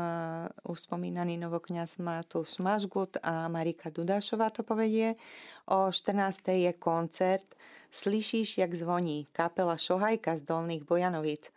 uspomínaný 0.68 1.40
novokňaz 1.40 1.96
Matúš 2.04 2.60
Mažgut 2.60 3.16
a 3.24 3.48
Marika 3.48 3.88
Dudášová 3.88 4.52
to 4.52 4.68
povedie. 4.68 5.16
O 5.72 5.88
14. 5.88 6.68
je 6.68 6.72
koncert 6.76 7.48
Slyšíš, 7.90 8.58
jak 8.60 8.76
zvoní 8.76 9.26
kapela 9.32 9.80
Šohajka 9.80 10.38
z 10.38 10.42
Dolných 10.44 10.84
Bojanovic. 10.84 11.50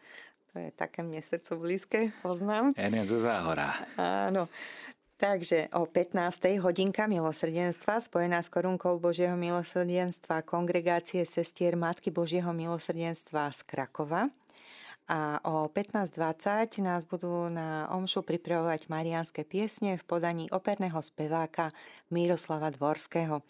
To 0.52 0.60
je 0.62 0.70
také 0.72 1.02
mne 1.02 1.20
srdcu 1.20 1.52
blízke, 1.58 1.98
poznám. 2.22 2.72
Ze 3.02 3.18
Záhora. 3.20 3.74
Áno. 3.98 4.46
Takže 5.22 5.70
o 5.78 5.86
15. 5.86 6.58
hodinka 6.58 7.06
milosrdenstva 7.06 8.02
spojená 8.02 8.42
s 8.42 8.50
korunkou 8.50 8.98
Božieho 8.98 9.38
milosrdenstva 9.38 10.42
kongregácie 10.42 11.22
sestier 11.22 11.78
Matky 11.78 12.10
Božieho 12.10 12.50
milosrdenstva 12.50 13.54
z 13.54 13.62
Krakova. 13.62 14.34
A 15.06 15.38
o 15.46 15.70
15.20 15.70 16.82
nás 16.82 17.06
budú 17.06 17.46
na 17.46 17.86
Omšu 17.94 18.26
pripravovať 18.26 18.90
marianské 18.90 19.46
piesne 19.46 19.94
v 19.94 20.02
podaní 20.02 20.50
operného 20.50 20.98
speváka 20.98 21.70
Miroslava 22.10 22.74
Dvorského. 22.74 23.46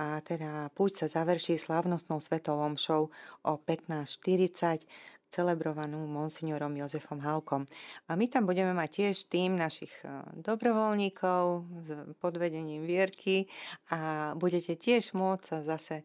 A 0.00 0.24
teda 0.24 0.72
púť 0.72 1.04
sa 1.04 1.20
završí 1.20 1.60
slavnostnou 1.60 2.24
svetou 2.24 2.56
Omšou 2.64 3.12
o 3.44 3.52
15.40, 3.60 4.88
celebrovanú 5.30 6.02
monsignorom 6.10 6.74
Jozefom 6.74 7.22
Halkom. 7.22 7.70
A 8.10 8.18
my 8.18 8.26
tam 8.26 8.50
budeme 8.50 8.74
mať 8.74 8.90
tiež 8.90 9.30
tým 9.30 9.54
našich 9.54 9.94
e, 10.02 10.26
dobrovoľníkov 10.42 11.42
s 11.86 11.90
podvedením 12.18 12.82
Vierky 12.82 13.46
a 13.94 14.34
budete 14.34 14.74
tiež 14.74 15.14
môcť 15.14 15.42
sa 15.46 15.58
zase 15.62 16.02
e, 16.02 16.04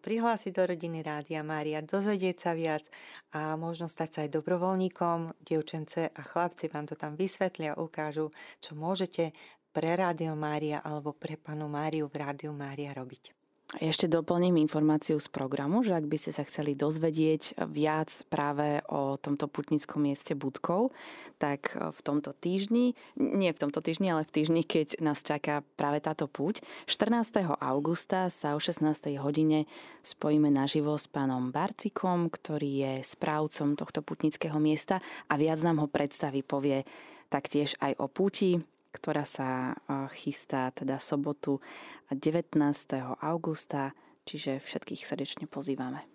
prihlásiť 0.00 0.52
do 0.56 0.64
rodiny 0.64 1.04
Rádia 1.04 1.44
Mária, 1.44 1.84
dozvedieť 1.84 2.36
sa 2.40 2.52
viac 2.56 2.88
a 3.36 3.60
možno 3.60 3.92
stať 3.92 4.08
sa 4.08 4.18
aj 4.24 4.30
dobrovoľníkom. 4.40 5.36
Dievčence 5.44 6.08
a 6.08 6.22
chlapci 6.24 6.72
vám 6.72 6.88
to 6.88 6.96
tam 6.96 7.14
vysvetlia, 7.20 7.76
ukážu, 7.76 8.32
čo 8.64 8.72
môžete 8.72 9.36
pre 9.70 9.94
Rádio 9.94 10.34
Mária 10.34 10.82
alebo 10.82 11.14
pre 11.14 11.38
panu 11.38 11.70
Máriu 11.70 12.10
v 12.10 12.18
Rádiu 12.18 12.50
Mária 12.50 12.90
robiť. 12.96 13.39
Ešte 13.78 14.10
doplním 14.10 14.58
informáciu 14.58 15.22
z 15.22 15.30
programu, 15.30 15.86
že 15.86 15.94
ak 15.94 16.10
by 16.10 16.18
ste 16.18 16.34
sa 16.34 16.42
chceli 16.42 16.74
dozvedieť 16.74 17.54
viac 17.70 18.10
práve 18.26 18.82
o 18.90 19.14
tomto 19.14 19.46
putnickom 19.46 20.02
mieste 20.10 20.34
Budkov, 20.34 20.90
tak 21.38 21.78
v 21.78 22.00
tomto 22.02 22.34
týždni, 22.34 22.98
nie 23.14 23.50
v 23.54 23.60
tomto 23.62 23.78
týždni, 23.78 24.10
ale 24.10 24.26
v 24.26 24.34
týždni, 24.34 24.66
keď 24.66 24.98
nás 24.98 25.22
čaká 25.22 25.62
práve 25.78 26.02
táto 26.02 26.26
púť, 26.26 26.66
14. 26.90 27.46
augusta 27.46 28.26
sa 28.26 28.58
o 28.58 28.60
16. 28.60 28.90
hodine 29.22 29.70
spojíme 30.02 30.50
naživo 30.50 30.98
s 30.98 31.06
pánom 31.06 31.54
Barcikom, 31.54 32.26
ktorý 32.26 32.70
je 32.74 32.92
správcom 33.06 33.78
tohto 33.78 34.02
putnického 34.02 34.58
miesta 34.58 34.98
a 35.30 35.38
viac 35.38 35.62
nám 35.62 35.78
ho 35.78 35.86
predstaví, 35.86 36.42
povie 36.42 36.82
taktiež 37.30 37.78
aj 37.78 38.02
o 38.02 38.10
púti, 38.10 38.58
ktorá 38.90 39.22
sa 39.22 39.78
chystá 40.14 40.70
teda 40.74 40.98
sobotu 40.98 41.62
19. 42.10 42.58
augusta, 43.22 43.94
čiže 44.26 44.58
všetkých 44.62 45.02
srdečne 45.06 45.46
pozývame. 45.46 46.06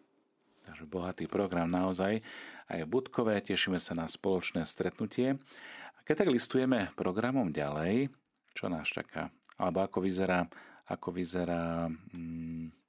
Takže 0.66 0.90
bohatý 0.90 1.26
program 1.30 1.70
naozaj. 1.70 2.26
Aj 2.66 2.80
v 2.82 2.90
Budkové 2.90 3.38
tešíme 3.40 3.78
sa 3.78 3.94
na 3.94 4.10
spoločné 4.10 4.66
stretnutie. 4.66 5.38
A 5.96 6.00
keď 6.02 6.26
tak 6.26 6.34
listujeme 6.34 6.90
programom 6.98 7.54
ďalej, 7.54 8.10
čo 8.58 8.66
nás 8.68 8.90
čaká? 8.90 9.30
Alebo 9.62 9.86
ako 9.86 10.02
vyzerá, 10.02 10.44
ako 10.90 11.14
vyzerá 11.14 11.86
hmm, 11.88 12.85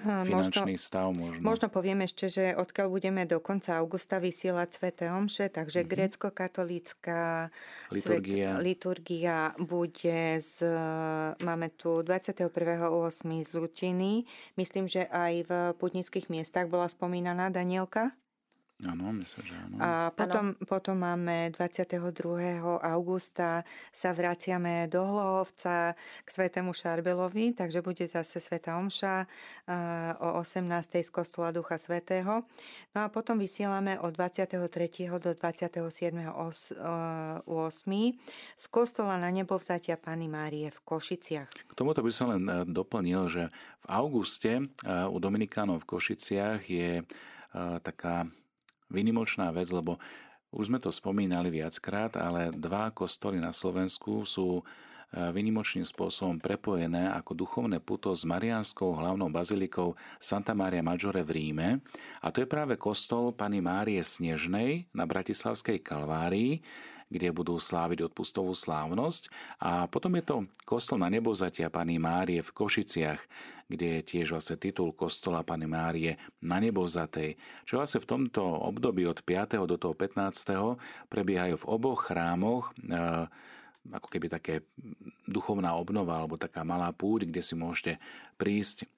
finančný 0.00 0.74
možno, 0.74 0.80
stav 0.80 1.08
možno. 1.12 1.42
Možno 1.44 1.66
poviem 1.68 2.04
ešte, 2.08 2.32
že 2.32 2.44
odkiaľ 2.56 2.86
budeme 2.88 3.22
do 3.28 3.38
konca 3.38 3.76
augusta 3.76 4.16
vysielať 4.16 4.68
Svete 4.72 5.06
Omše, 5.12 5.52
takže 5.52 5.84
mm-hmm. 5.84 5.92
grécko-katolícka 5.92 7.20
liturgia. 7.92 8.56
Svet, 8.56 8.64
liturgia 8.64 9.38
bude 9.60 10.40
z, 10.40 10.56
máme 11.44 11.68
tu 11.76 12.00
21.8. 12.00 12.50
z 13.44 13.50
Lutiny. 13.52 14.24
Myslím, 14.56 14.88
že 14.88 15.04
aj 15.08 15.34
v 15.46 15.52
putnických 15.76 16.32
miestach 16.32 16.66
bola 16.66 16.88
spomínaná 16.88 17.52
Danielka. 17.52 18.16
Áno, 18.80 19.12
myslím, 19.12 19.44
že 19.44 19.54
áno. 19.56 19.74
A 19.76 20.08
potom, 20.08 20.56
ano. 20.56 20.64
potom 20.64 20.96
máme 20.96 21.52
22. 21.52 22.00
augusta 22.80 23.68
sa 23.92 24.10
vraciame 24.16 24.88
do 24.88 25.04
Hlohovca 25.04 25.92
k 26.24 26.28
Svetému 26.28 26.72
Šarbelovi, 26.72 27.52
takže 27.52 27.84
bude 27.84 28.08
zase 28.08 28.40
Sveta 28.40 28.80
Omša 28.80 29.28
o 30.24 30.40
18. 30.40 31.04
z 31.04 31.10
kostola 31.12 31.52
Ducha 31.52 31.76
Svetého. 31.76 32.48
No 32.96 32.98
a 33.04 33.12
potom 33.12 33.36
vysielame 33.36 34.00
od 34.00 34.16
23. 34.16 34.56
do 35.20 35.30
27. 35.36 36.32
8. 37.44 37.44
z 38.56 38.64
kostola 38.72 39.20
na 39.20 39.28
nebo 39.28 39.60
vzatia 39.60 40.00
Pany 40.00 40.26
Márie 40.26 40.72
v 40.72 40.78
Košiciach. 40.80 41.48
K 41.48 41.72
tomuto 41.76 42.00
by 42.00 42.12
som 42.12 42.32
len 42.32 42.44
e, 42.48 42.64
doplnil, 42.64 43.28
že 43.28 43.42
v 43.84 43.86
auguste 43.88 44.52
e, 44.58 44.62
u 45.06 45.16
Dominikánov 45.20 45.84
v 45.84 45.88
Košiciach 45.96 46.60
je 46.64 46.90
e, 47.00 47.04
taká 47.84 48.26
vynimočná 48.90 49.54
vec, 49.54 49.70
lebo 49.70 49.96
už 50.50 50.66
sme 50.66 50.82
to 50.82 50.90
spomínali 50.90 51.48
viackrát, 51.48 52.18
ale 52.18 52.50
dva 52.50 52.90
kostoly 52.90 53.38
na 53.38 53.54
Slovensku 53.54 54.26
sú 54.26 54.58
e, 54.58 54.62
vynimočným 55.14 55.86
spôsobom 55.86 56.42
prepojené 56.42 57.06
ako 57.14 57.38
duchovné 57.38 57.78
puto 57.78 58.10
s 58.10 58.26
Marianskou 58.26 58.98
hlavnou 58.98 59.30
bazilikou 59.30 59.94
Santa 60.18 60.50
Maria 60.58 60.82
Maggiore 60.82 61.22
v 61.22 61.30
Ríme. 61.38 61.68
A 62.18 62.34
to 62.34 62.42
je 62.42 62.50
práve 62.50 62.74
kostol 62.74 63.30
Pany 63.30 63.62
Márie 63.62 64.02
Snežnej 64.02 64.90
na 64.90 65.06
Bratislavskej 65.06 65.86
Kalvárii, 65.86 66.58
kde 67.10 67.30
budú 67.30 67.58
sláviť 67.58 68.10
odpustovú 68.10 68.50
slávnosť. 68.50 69.30
A 69.62 69.86
potom 69.86 70.14
je 70.18 70.24
to 70.26 70.36
kostol 70.66 70.98
na 70.98 71.06
nebozatia 71.06 71.70
Pany 71.70 71.98
Márie 72.02 72.42
v 72.42 72.54
Košiciach, 72.54 73.22
kde 73.70 74.02
je 74.02 74.02
tiež 74.02 74.34
vlastne 74.34 74.58
titul 74.58 74.90
kostola 74.90 75.46
Pany 75.46 75.70
Márie 75.70 76.18
na 76.42 76.58
nebozatej. 76.58 77.38
Čo 77.62 77.78
vlastne 77.78 78.02
v 78.02 78.10
tomto 78.10 78.42
období 78.42 79.06
od 79.06 79.22
5. 79.22 79.62
do 79.70 79.78
toho 79.78 79.94
15. 79.94 80.74
prebiehajú 81.06 81.54
v 81.62 81.68
oboch 81.70 82.10
chrámoch 82.10 82.74
e, 82.74 83.30
ako 83.94 84.08
keby 84.10 84.26
také 84.26 84.66
duchovná 85.30 85.78
obnova 85.78 86.18
alebo 86.18 86.34
taká 86.34 86.66
malá 86.66 86.90
púť, 86.90 87.30
kde 87.30 87.40
si 87.40 87.54
môžete 87.54 88.02
prísť 88.34 88.90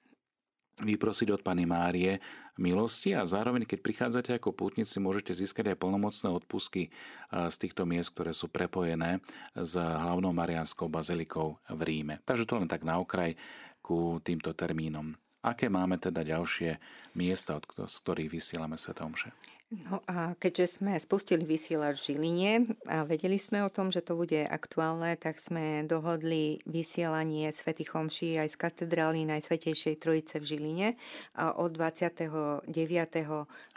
vyprosiť 0.81 1.29
od 1.29 1.45
Pany 1.45 1.69
Márie 1.69 2.17
milosti 2.57 3.13
a 3.13 3.25
zároveň, 3.25 3.65
keď 3.65 3.79
prichádzate 3.81 4.31
ako 4.37 4.53
pútnici, 4.53 4.97
môžete 4.97 5.33
získať 5.33 5.73
aj 5.73 5.81
plnomocné 5.81 6.29
odpusky 6.33 6.89
z 7.29 7.55
týchto 7.57 7.85
miest, 7.85 8.13
ktoré 8.13 8.33
sú 8.33 8.49
prepojené 8.49 9.21
s 9.53 9.77
hlavnou 9.77 10.33
Marianskou 10.33 10.89
bazilikou 10.89 11.61
v 11.69 11.81
Ríme. 11.81 12.15
Takže 12.25 12.45
to 12.49 12.57
len 12.61 12.69
tak 12.69 12.85
na 12.85 12.97
okraj 13.01 13.37
ku 13.83 14.23
týmto 14.23 14.55
termínom. 14.55 15.11
Aké 15.43 15.67
máme 15.67 15.99
teda 15.99 16.23
ďalšie 16.23 16.79
miesta, 17.19 17.59
z 17.59 17.95
ktorých 17.99 18.31
vysielame 18.31 18.79
Svetomše? 18.79 19.35
No 19.73 20.05
a 20.05 20.37
keďže 20.37 20.77
sme 20.77 20.93
spustili 21.01 21.43
vysielač 21.49 21.97
v 21.97 22.13
Žiline 22.13 22.77
a 22.85 23.01
vedeli 23.09 23.41
sme 23.41 23.65
o 23.65 23.73
tom, 23.73 23.89
že 23.89 24.05
to 24.05 24.13
bude 24.13 24.45
aktuálne, 24.45 25.17
tak 25.17 25.41
sme 25.41 25.81
dohodli 25.89 26.61
vysielanie 26.69 27.49
Svetých 27.49 27.97
Homší 27.97 28.37
aj 28.37 28.53
z 28.53 28.55
katedrály 28.61 29.25
Najsvetejšej 29.25 29.97
Trojice 29.97 30.37
v 30.37 30.45
Žiline 30.45 30.87
a 31.33 31.57
od 31.57 31.73
29. 31.73 32.69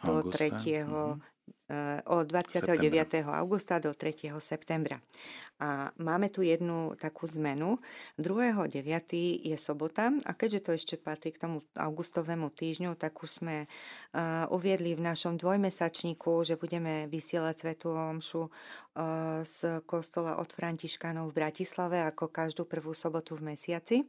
do 0.04 0.14
3. 0.28 0.52
Mm-hmm 0.52 1.35
od 2.06 2.30
29. 2.30 2.78
Septembra. 2.78 3.42
augusta 3.42 3.82
do 3.82 3.90
3. 3.90 4.30
septembra. 4.38 5.02
A 5.58 5.90
máme 5.98 6.28
tu 6.28 6.46
jednu 6.46 6.94
takú 7.00 7.26
zmenu. 7.26 7.82
2.9. 8.20 8.86
je 9.42 9.56
sobota 9.58 10.12
a 10.12 10.30
keďže 10.36 10.60
to 10.62 10.70
ešte 10.76 10.94
patrí 11.00 11.32
k 11.34 11.42
tomu 11.42 11.66
augustovému 11.74 12.52
týždňu, 12.52 12.94
tak 12.94 13.18
už 13.18 13.42
sme 13.42 13.56
uh, 13.66 14.46
uviedli 14.52 14.94
v 14.94 15.02
našom 15.02 15.40
dvojmesačníku, 15.40 16.44
že 16.44 16.60
budeme 16.60 17.10
vysielať 17.10 17.54
Svetu 17.56 17.88
Omšu 17.96 18.42
uh, 18.46 18.50
z 19.42 19.82
kostola 19.88 20.38
od 20.38 20.52
Františkánov 20.52 21.32
v 21.32 21.36
Bratislave 21.40 22.04
ako 22.04 22.28
každú 22.28 22.68
prvú 22.68 22.92
sobotu 22.92 23.34
v 23.34 23.56
mesiaci. 23.56 24.04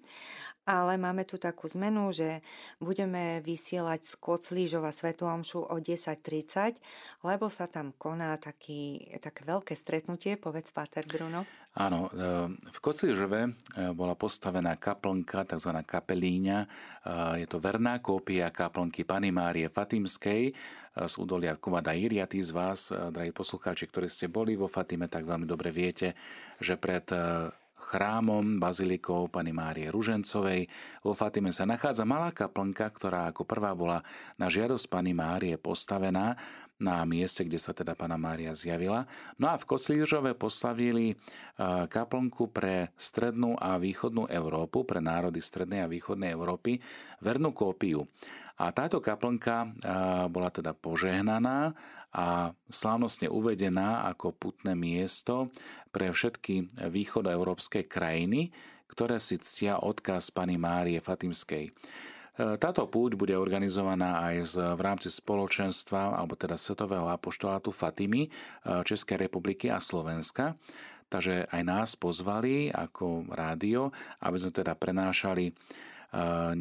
Ale 0.67 0.99
máme 0.99 1.23
tu 1.23 1.39
takú 1.39 1.71
zmenu, 1.71 2.11
že 2.11 2.43
budeme 2.83 3.39
vysielať 3.39 4.03
z 4.03 4.13
Koclížova 4.19 4.91
Svetu 4.91 5.23
Omšu 5.23 5.63
o 5.63 5.75
10.30, 5.79 6.83
lebo 7.23 7.47
sa 7.47 7.71
tam 7.71 7.95
koná 7.95 8.35
taký, 8.35 8.99
také 9.23 9.47
veľké 9.47 9.71
stretnutie, 9.79 10.35
povedz 10.35 10.75
Páter 10.75 11.07
Bruno. 11.07 11.47
Áno. 11.77 12.09
E, 12.09 12.51
v 12.51 12.79
Kocližove 12.81 13.41
e, 13.47 13.49
bola 13.93 14.17
postavená 14.17 14.75
kaplnka, 14.75 15.45
tzv. 15.45 15.71
kapelíňa. 15.85 16.57
E, 16.59 16.67
je 17.45 17.47
to 17.47 17.61
verná 17.61 18.01
kópia 18.01 18.49
kaplnky 18.49 19.05
Pany 19.05 19.29
Márie 19.29 19.69
Fatimskej 19.69 20.51
z 20.97 21.13
údolia 21.21 21.53
Kovada 21.61 21.93
Iria. 21.93 22.25
Tí 22.25 22.41
z 22.41 22.49
vás, 22.49 22.89
drahí 22.89 23.29
poslucháči, 23.29 23.85
ktorí 23.85 24.09
ste 24.09 24.25
boli 24.25 24.57
vo 24.57 24.65
Fatime, 24.65 25.05
tak 25.05 25.29
veľmi 25.29 25.45
dobre 25.45 25.69
viete, 25.69 26.17
že 26.57 26.73
pred 26.73 27.05
chrámom 27.87 28.59
bazilikou 28.59 29.31
Pany 29.31 29.55
Márie 29.55 29.87
Ružencovej. 29.87 30.67
Vo 31.07 31.15
Fatime 31.15 31.55
sa 31.55 31.63
nachádza 31.63 32.03
malá 32.03 32.35
kaplnka, 32.35 32.91
ktorá 32.91 33.31
ako 33.31 33.47
prvá 33.47 33.71
bola 33.71 34.03
na 34.35 34.51
žiadosť 34.51 34.91
Pany 34.91 35.15
Márie 35.15 35.55
postavená 35.55 36.35
na 36.77 37.01
mieste, 37.09 37.41
kde 37.41 37.57
sa 37.57 37.73
teda 37.73 37.97
Pana 37.97 38.15
Mária 38.21 38.53
zjavila. 38.53 39.09
No 39.41 39.49
a 39.49 39.57
v 39.57 39.65
Koclížove 39.65 40.37
poslavili 40.37 41.13
e, 41.13 41.15
kaplnku 41.89 42.53
pre 42.53 42.93
strednú 42.93 43.57
a 43.57 43.81
východnú 43.81 44.29
Európu, 44.29 44.85
pre 44.85 45.01
národy 45.01 45.41
strednej 45.41 45.85
a 45.85 45.91
východnej 45.91 46.33
Európy, 46.37 46.77
vernú 47.21 47.49
kópiu. 47.53 48.05
A 48.61 48.69
táto 48.73 49.01
kaplnka 49.01 49.65
e, 49.65 49.67
bola 50.29 50.53
teda 50.53 50.77
požehnaná 50.77 51.73
a 52.13 52.53
slávnostne 52.69 53.29
uvedená 53.29 54.05
ako 54.09 54.33
putné 54.37 54.73
miesto 54.77 55.49
pre 55.89 56.13
všetky 56.13 56.77
východoeurópske 56.89 57.89
krajiny, 57.89 58.53
ktoré 58.89 59.21
si 59.21 59.37
ctia 59.41 59.81
odkaz 59.81 60.33
Pany 60.33 60.57
Márie 60.57 60.97
Fatimskej. 61.01 61.73
Táto 62.37 62.85
púť 62.85 63.17
bude 63.17 63.33
organizovaná 63.33 64.21
aj 64.29 64.61
v 64.77 64.81
rámci 64.85 65.09
spoločenstva, 65.09 66.13
alebo 66.13 66.37
teda 66.37 66.53
Svetového 66.53 67.09
apoštolátu 67.09 67.73
Fatimy 67.73 68.29
eh, 68.29 68.31
Českej 68.85 69.25
republiky 69.25 69.73
a 69.73 69.81
Slovenska. 69.81 70.53
Takže 71.09 71.49
aj 71.49 71.61
nás 71.65 71.89
pozvali 71.97 72.69
ako 72.69 73.31
rádio, 73.33 73.89
aby 74.21 74.37
sme 74.37 74.53
teda 74.53 74.77
prenášali 74.77 75.49
eh, 75.49 76.53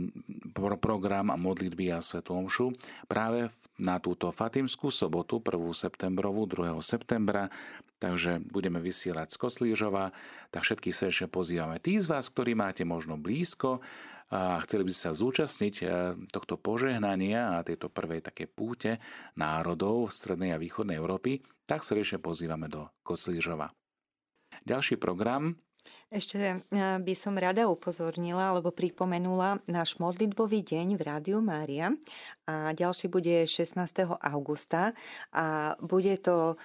program 0.80 1.28
a 1.28 1.36
modlitby 1.36 1.92
a 1.92 2.00
Svetu 2.00 2.32
Omšu 2.32 2.72
práve 3.04 3.52
na 3.76 4.00
túto 4.00 4.32
Fatimskú 4.32 4.88
sobotu 4.88 5.44
1. 5.44 5.60
septembrovú, 5.76 6.48
2. 6.48 6.72
septembra 6.80 7.52
takže 7.96 8.44
budeme 8.52 8.76
vysielať 8.76 9.32
z 9.32 9.40
Koslížova, 9.40 10.12
tak 10.52 10.68
všetkých 10.68 10.92
srdečne 10.92 11.28
pozývame. 11.32 11.80
Tí 11.80 11.96
z 11.96 12.12
vás, 12.12 12.28
ktorí 12.28 12.52
máte 12.52 12.84
možno 12.84 13.16
blízko 13.16 13.80
a 14.26 14.58
chceli 14.66 14.82
by 14.82 14.92
sa 14.94 15.14
zúčastniť 15.14 15.74
e, 15.80 15.84
tohto 16.34 16.58
požehnania 16.58 17.58
a 17.58 17.66
tejto 17.66 17.86
prvej 17.86 18.26
také 18.26 18.50
púte 18.50 18.98
národov 19.38 20.10
v 20.10 20.16
strednej 20.18 20.50
a 20.50 20.58
východnej 20.58 20.98
Európy, 20.98 21.46
tak 21.62 21.86
srdečne 21.86 22.18
pozývame 22.18 22.66
do 22.66 22.90
Koclížova. 23.06 23.70
Ďalší 24.66 24.98
program 24.98 25.54
ešte 26.06 26.38
e, 26.38 26.56
by 27.02 27.14
som 27.18 27.34
rada 27.34 27.66
upozornila 27.66 28.54
alebo 28.54 28.70
pripomenula 28.70 29.58
náš 29.66 29.98
modlitbový 29.98 30.62
deň 30.62 30.94
v 30.94 31.02
Rádiu 31.02 31.38
Mária 31.42 31.98
a 32.46 32.70
ďalší 32.70 33.10
bude 33.10 33.42
16. 33.42 33.74
augusta 34.22 34.94
a 35.34 35.74
bude 35.82 36.14
to 36.22 36.54
e, 36.54 36.56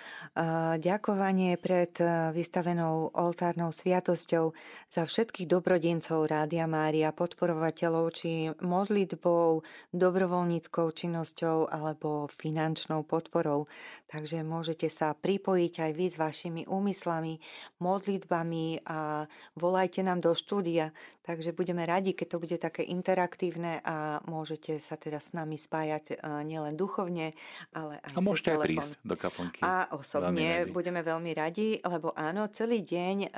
ďakovanie 0.77 1.58
pred 1.58 1.89
e, 1.97 2.30
vystavenou 2.38 3.10
oltárnou 3.17 3.73
sviatosťou 3.73 4.54
za 4.93 5.10
všetkých 5.10 5.49
dobrodincov 5.49 6.30
Rádia 6.30 6.69
Mária, 6.69 7.10
podporovateľov 7.10 8.13
či 8.13 8.54
modlitbou, 8.62 9.65
dobrovoľníckou 9.89 10.86
činnosťou 10.86 11.65
alebo 11.65 12.30
finančnou 12.30 13.01
podporou. 13.01 13.65
Takže 14.06 14.45
môžete 14.45 14.86
sa 14.93 15.17
pripojiť 15.17 15.73
aj 15.82 15.91
vy 15.97 16.06
s 16.13 16.15
vašimi 16.21 16.62
úmyslami, 16.69 17.41
modlitbami 17.82 18.86
a 18.86 19.30
volajte 19.55 20.01
nám 20.01 20.19
do 20.19 20.31
štúdia. 20.35 20.95
Takže 21.21 21.53
budeme 21.53 21.85
radi, 21.85 22.17
keď 22.17 22.27
to 22.27 22.37
bude 22.41 22.57
také 22.57 22.81
interaktívne 22.81 23.77
a 23.85 24.19
môžete 24.25 24.81
sa 24.81 24.97
teda 24.97 25.21
s 25.21 25.37
nami 25.37 25.55
spájať 25.55 26.05
e, 26.11 26.43
nielen 26.43 26.73
duchovne, 26.73 27.37
ale 27.77 28.01
aj 28.01 28.17
A 28.17 28.25
môžete 28.25 28.57
aj 28.57 28.59
prísť 28.65 28.91
do 29.05 29.15
kaplnky. 29.15 29.61
A 29.61 29.85
osobne 29.93 30.65
veľmi 30.65 30.73
budeme 30.73 31.01
veľmi 31.05 31.31
radi, 31.37 31.77
lebo 31.77 32.09
áno, 32.17 32.49
celý 32.49 32.81
deň 32.81 33.17
e, 33.21 33.29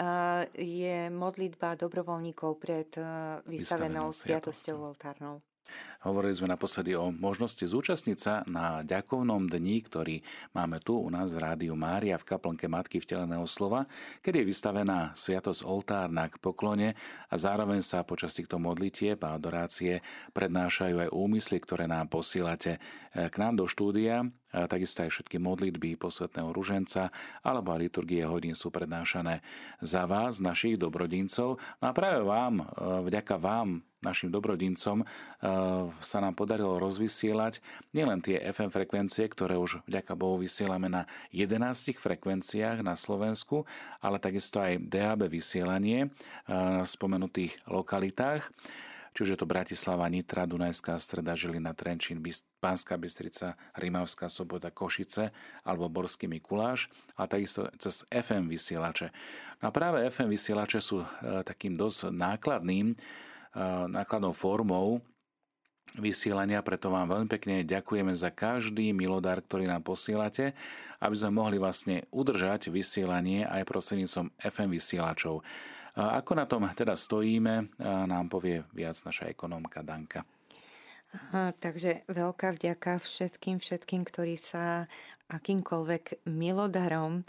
je 0.63 0.97
modlitba 1.11 1.75
dobrovoľníkov 1.75 2.51
pred 2.55 2.89
e, 2.95 3.03
vystavenou 3.51 4.15
sviatosťou 4.15 4.79
oltárnou. 4.79 5.43
Hovorili 6.03 6.35
sme 6.35 6.51
naposledy 6.51 6.99
o 6.99 7.15
možnosti 7.15 7.63
zúčastniť 7.63 8.17
sa 8.19 8.43
na 8.43 8.83
ďakovnom 8.83 9.47
dni, 9.47 9.79
ktorý 9.87 10.19
máme 10.51 10.83
tu 10.83 10.99
u 10.99 11.07
nás 11.07 11.31
v 11.31 11.39
Rádiu 11.39 11.79
Mária 11.79 12.19
v 12.19 12.27
kaplnke 12.27 12.67
Matky 12.67 12.99
vteleného 12.99 13.47
slova, 13.47 13.87
kedy 14.19 14.43
je 14.43 14.49
vystavená 14.51 15.15
sviatosť 15.15 15.63
oltárna 15.63 16.27
k 16.27 16.43
poklone 16.43 16.99
a 17.31 17.35
zároveň 17.39 17.79
sa 17.79 18.03
počas 18.03 18.35
týchto 18.35 18.59
modlitieb 18.59 19.15
a 19.23 19.39
adorácie 19.39 20.03
prednášajú 20.35 21.07
aj 21.07 21.09
úmysly, 21.15 21.63
ktoré 21.63 21.87
nám 21.87 22.11
posílate 22.11 22.83
eh, 22.83 23.31
k 23.31 23.35
nám 23.39 23.63
do 23.63 23.65
štúdia 23.65 24.27
takisto 24.53 25.01
aj 25.01 25.09
všetky 25.09 25.41
modlitby 25.41 25.97
posvetného 25.97 26.53
ruženca 26.53 27.09
alebo 27.41 27.73
liturgie 27.73 28.21
hodín 28.21 28.53
sú 28.53 28.69
prednášané 28.69 29.41
za 29.81 30.05
vás, 30.05 30.37
našich 30.37 30.77
dobrodincov. 30.77 31.57
No 31.81 31.85
a 31.89 31.91
práve 31.91 32.21
vám, 32.21 32.61
e, 32.61 32.65
vďaka 33.09 33.41
vám, 33.41 33.81
našim 34.05 34.29
dobrodincom, 34.29 35.01
e, 35.01 35.05
sa 36.01 36.23
nám 36.23 36.33
podarilo 36.33 36.79
rozvysielať 36.81 37.61
nielen 37.93 38.23
tie 38.23 38.41
FM 38.41 38.73
frekvencie, 38.73 39.29
ktoré 39.29 39.59
už 39.59 39.85
vďaka 39.85 40.13
Bohu 40.17 40.41
vysielame 40.41 40.89
na 40.89 41.05
11 41.29 41.93
frekvenciách 41.99 42.81
na 42.81 42.97
Slovensku, 42.97 43.67
ale 44.01 44.17
takisto 44.17 44.63
aj 44.63 44.81
DAB 44.81 45.29
vysielanie 45.29 46.07
e, 46.07 46.09
v 46.81 46.87
spomenutých 46.87 47.59
lokalitách 47.69 48.49
či 49.13 49.29
už 49.29 49.37
je 49.37 49.39
to 49.39 49.45
Bratislava, 49.45 50.09
Nitra, 50.09 50.49
Dunajská 50.49 50.97
streda, 50.97 51.37
Žilina, 51.37 51.77
Trenčín, 51.77 52.17
Pánska 52.57 52.97
Bystrica, 52.97 53.53
Rimavská 53.77 54.25
sobota, 54.25 54.73
Košice 54.73 55.29
alebo 55.61 55.85
Borský 55.85 56.25
Mikuláš 56.25 56.89
a 57.13 57.29
takisto 57.29 57.69
cez 57.77 58.09
FM 58.09 58.49
vysielače. 58.49 59.13
No 59.61 59.69
a 59.69 59.71
práve 59.71 60.01
FM 60.09 60.33
vysielače 60.33 60.81
sú 60.81 61.05
e, 61.05 61.07
takým 61.45 61.77
dosť 61.77 62.09
nákladným, 62.09 62.91
e, 62.91 62.95
nákladnou 63.93 64.33
formou 64.33 64.97
vysielania, 65.97 66.65
preto 66.65 66.89
vám 66.89 67.05
veľmi 67.05 67.29
pekne 67.29 67.61
ďakujeme 67.61 68.13
za 68.17 68.33
každý 68.33 68.93
milodár, 68.93 69.45
ktorý 69.45 69.69
nám 69.69 69.85
posielate, 69.85 70.57
aby 71.03 71.15
sme 71.15 71.37
mohli 71.37 71.61
vlastne 71.61 72.07
udržať 72.09 72.73
vysielanie 72.73 73.45
aj 73.45 73.67
prostredníctvom 73.67 74.33
FM 74.41 74.69
vysielačov. 74.73 75.45
Ako 75.93 76.33
na 76.33 76.49
tom 76.49 76.65
teda 76.65 76.97
stojíme, 76.97 77.77
nám 78.09 78.25
povie 78.25 78.65
viac 78.73 78.97
naša 79.05 79.29
ekonómka 79.29 79.85
Danka. 79.85 80.25
Aha, 81.13 81.53
takže 81.53 82.01
veľká 82.09 82.57
vďaka 82.57 82.97
všetkým, 82.97 83.61
všetkým, 83.61 84.01
ktorí 84.01 84.33
sa 84.33 84.89
akýmkoľvek 85.29 86.25
milodarom 86.25 87.21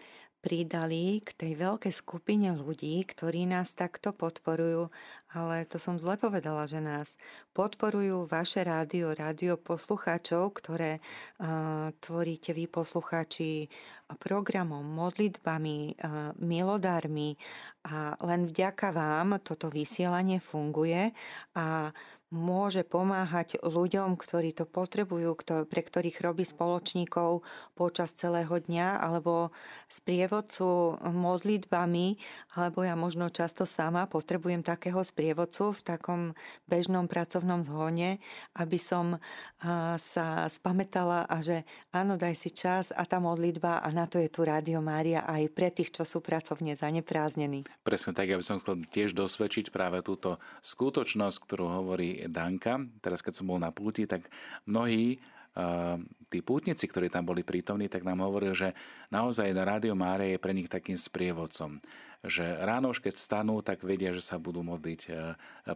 pridali 0.45 1.25
k 1.25 1.33
tej 1.33 1.53
veľkej 1.57 1.95
skupine 1.97 2.53
ľudí, 2.53 3.01
ktorí 3.09 3.49
nás 3.49 3.73
takto 3.73 4.13
podporujú, 4.13 4.93
ale 5.33 5.65
to 5.65 5.81
som 5.81 5.97
zle 5.97 6.21
povedala, 6.21 6.69
že 6.69 6.85
nás 6.85 7.17
podporujú 7.57 8.29
vaše 8.29 8.61
rádio, 8.61 9.17
rádio 9.17 9.57
poslucháčov, 9.57 10.53
ktoré 10.61 11.01
uh, 11.41 11.89
tvoríte 12.05 12.53
vy 12.53 12.69
poslucháči 12.69 13.73
programom, 14.21 14.85
modlitbami, 14.85 15.97
uh, 15.97 16.37
milodármi 16.37 17.41
a 17.89 18.13
len 18.21 18.45
vďaka 18.45 18.93
vám 18.93 19.41
toto 19.41 19.73
vysielanie 19.73 20.45
funguje. 20.45 21.17
A 21.57 21.89
môže 22.35 22.83
pomáhať 22.83 23.62
ľuďom, 23.62 24.18
ktorí 24.18 24.51
to 24.51 24.66
potrebujú, 24.66 25.38
pre 25.70 25.83
ktorých 25.87 26.18
robí 26.18 26.42
spoločníkov 26.42 27.47
počas 27.79 28.11
celého 28.18 28.51
dňa, 28.51 28.99
alebo 28.99 29.55
sprievodcu 29.87 30.99
modlitbami, 30.99 32.18
alebo 32.59 32.83
ja 32.83 32.99
možno 32.99 33.31
často 33.31 33.62
sama 33.62 34.11
potrebujem 34.11 34.66
takého 34.66 34.99
sprievodcu 34.99 35.70
v 35.70 35.81
takom 35.87 36.20
bežnom 36.66 37.07
pracovnom 37.07 37.62
zhone, 37.62 38.18
aby 38.59 38.79
som 38.83 39.23
sa 40.03 40.51
spametala 40.51 41.31
a 41.31 41.38
že 41.38 41.62
áno, 41.94 42.18
daj 42.18 42.35
si 42.35 42.51
čas 42.51 42.90
a 42.90 43.07
tá 43.07 43.23
modlitba 43.23 43.79
a 43.79 43.88
na 43.94 44.11
to 44.11 44.18
je 44.18 44.27
tu 44.27 44.42
Rádio 44.42 44.83
Mária 44.83 45.23
aj 45.23 45.55
pre 45.55 45.70
tých, 45.70 45.94
čo 45.94 46.03
sú 46.03 46.18
pracovne 46.18 46.75
zanepráznení. 46.75 47.62
Presne 47.87 48.11
tak, 48.11 48.27
ja 48.27 48.40
by 48.40 48.42
som 48.42 48.59
chcel 48.59 48.83
tiež 48.90 49.14
dosvedčiť 49.14 49.70
práve 49.70 50.03
túto 50.03 50.42
skutočnosť, 50.66 51.37
ktorú 51.44 51.70
hovorí 51.70 52.24
Danka. 52.31 52.81
Teraz, 53.01 53.21
keď 53.21 53.41
som 53.41 53.49
bol 53.49 53.61
na 53.61 53.73
púti, 53.75 54.09
tak 54.09 54.29
mnohí 54.69 55.19
uh, 55.57 55.99
tí 56.29 56.41
pútnici, 56.41 56.85
ktorí 56.89 57.13
tam 57.13 57.29
boli 57.29 57.47
prítomní, 57.47 57.87
tak 57.87 58.03
nám 58.03 58.25
hovorili, 58.25 58.55
že 58.55 58.71
naozaj 59.13 59.55
na 59.55 59.65
Rádio 59.65 59.95
Mária 59.95 60.35
je 60.35 60.43
pre 60.43 60.53
nich 60.57 60.71
takým 60.71 60.99
sprievodcom 60.99 61.79
že 62.25 62.45
ráno 62.65 62.89
už 62.89 63.05
keď 63.05 63.15
stanú, 63.21 63.61
tak 63.61 63.85
vedia, 63.85 64.17
že 64.17 64.25
sa 64.25 64.41
budú 64.41 64.65
modliť 64.65 65.01
e, 65.07 65.13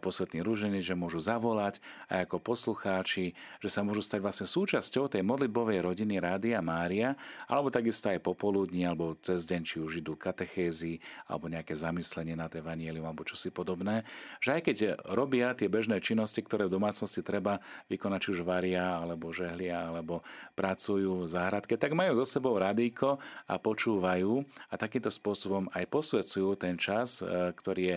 posvetný 0.00 0.40
rúžený, 0.40 0.80
že 0.80 0.96
môžu 0.96 1.20
zavolať 1.20 1.80
a 2.08 2.24
ako 2.24 2.40
poslucháči, 2.40 3.36
že 3.60 3.68
sa 3.68 3.84
môžu 3.84 4.00
stať 4.00 4.24
vlastne 4.24 4.46
súčasťou 4.48 5.12
tej 5.12 5.20
modlitbovej 5.20 5.84
rodiny 5.84 6.16
Rádia 6.16 6.64
Mária, 6.64 7.20
alebo 7.44 7.68
takisto 7.68 8.08
aj 8.08 8.24
popoludní, 8.24 8.88
alebo 8.88 9.12
cez 9.20 9.44
deň, 9.44 9.60
či 9.60 9.76
už 9.76 10.00
idú 10.00 10.16
katechézy, 10.16 11.04
alebo 11.28 11.52
nejaké 11.52 11.76
zamyslenie 11.76 12.32
nad 12.32 12.50
evanielium, 12.56 13.04
alebo 13.04 13.28
čosi 13.28 13.52
podobné. 13.52 14.08
Že 14.40 14.50
aj 14.56 14.62
keď 14.64 14.76
robia 15.12 15.52
tie 15.52 15.68
bežné 15.68 16.00
činnosti, 16.00 16.40
ktoré 16.40 16.64
v 16.64 16.80
domácnosti 16.80 17.20
treba 17.20 17.60
vykonať, 17.92 18.18
či 18.24 18.28
už 18.34 18.40
varia, 18.48 18.96
alebo 18.96 19.28
žehlia, 19.36 19.92
alebo 19.92 20.24
pracujú 20.56 21.24
v 21.24 21.28
záhradke, 21.28 21.76
tak 21.76 21.92
majú 21.92 22.16
za 22.16 22.24
sebou 22.24 22.56
radíko 22.56 23.20
a 23.44 23.54
počúvajú 23.60 24.40
a 24.72 24.74
takýmto 24.80 25.12
spôsobom 25.12 25.68
aj 25.76 25.84
posvedcujú 25.92 26.37
pracujú 26.38 26.54
ten 26.54 26.78
čas, 26.78 27.18
e, 27.18 27.50
ktorý 27.50 27.82
je 27.82 27.96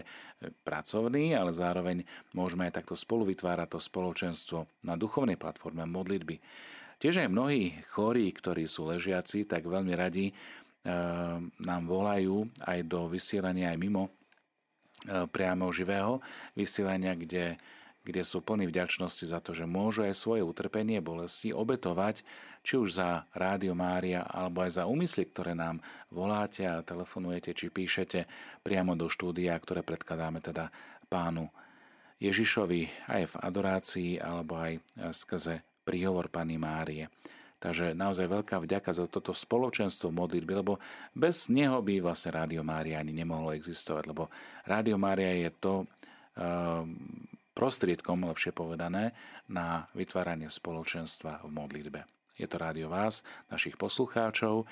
pracovný, 0.66 1.38
ale 1.38 1.54
zároveň 1.54 2.02
môžeme 2.34 2.66
aj 2.66 2.82
takto 2.82 2.98
spolu 2.98 3.30
vytvárať 3.30 3.78
to 3.78 3.80
spoločenstvo 3.80 4.66
na 4.90 4.98
duchovnej 4.98 5.38
platforme 5.38 5.86
modlitby. 5.86 6.42
Tiež 6.98 7.22
aj 7.22 7.30
mnohí 7.30 7.78
chorí, 7.94 8.34
ktorí 8.34 8.66
sú 8.66 8.90
ležiaci, 8.90 9.46
tak 9.46 9.70
veľmi 9.70 9.94
radi 9.94 10.30
e, 10.30 10.34
nám 11.62 11.82
volajú 11.86 12.50
aj 12.66 12.80
do 12.90 13.06
vysielania 13.06 13.70
aj 13.70 13.78
mimo 13.78 14.10
e, 14.10 14.12
priamo 15.30 15.70
živého 15.70 16.18
vysielania, 16.58 17.14
kde 17.14 17.62
kde 18.02 18.26
sú 18.26 18.42
plní 18.42 18.66
vďačnosti 18.66 19.26
za 19.30 19.40
to, 19.40 19.54
že 19.54 19.70
môžu 19.70 20.10
aj 20.10 20.18
svoje 20.18 20.42
utrpenie, 20.42 21.02
bolesti 21.02 21.54
obetovať, 21.54 22.26
či 22.62 22.78
už 22.78 22.90
za 22.98 23.26
Rádio 23.34 23.74
Mária, 23.74 24.26
alebo 24.26 24.62
aj 24.62 24.82
za 24.82 24.84
úmysly, 24.86 25.30
ktoré 25.30 25.54
nám 25.58 25.82
voláte 26.14 26.66
a 26.66 26.86
telefonujete, 26.86 27.54
či 27.54 27.74
píšete 27.74 28.26
priamo 28.62 28.94
do 28.94 29.10
štúdia, 29.10 29.58
ktoré 29.58 29.82
predkladáme 29.86 30.42
teda 30.42 30.70
pánu 31.10 31.50
Ježišovi 32.22 33.10
aj 33.10 33.24
v 33.34 33.36
adorácii, 33.42 34.12
alebo 34.22 34.58
aj 34.62 34.78
skrze 35.10 35.66
príhovor 35.82 36.30
Pany 36.30 36.62
Márie. 36.62 37.10
Takže 37.62 37.94
naozaj 37.94 38.26
veľká 38.26 38.58
vďaka 38.58 38.90
za 38.90 39.06
toto 39.06 39.38
spoločenstvo 39.38 40.10
modlitby, 40.10 40.66
lebo 40.66 40.82
bez 41.14 41.46
neho 41.46 41.78
by 41.82 42.02
vlastne 42.02 42.34
Rádio 42.34 42.66
Mária 42.66 42.98
ani 42.98 43.14
nemohlo 43.14 43.54
existovať, 43.54 44.10
lebo 44.10 44.34
Rádio 44.66 44.98
Mária 44.98 45.34
je 45.38 45.50
to, 45.62 45.86
prostriedkom, 47.52 48.24
lepšie 48.28 48.56
povedané, 48.56 49.12
na 49.52 49.92
vytváranie 49.96 50.48
spoločenstva 50.48 51.44
v 51.44 51.52
modlitbe. 51.52 52.02
Je 52.40 52.48
to 52.50 52.58
rádio 52.58 52.90
vás, 52.90 53.22
našich 53.52 53.78
poslucháčov, 53.78 54.66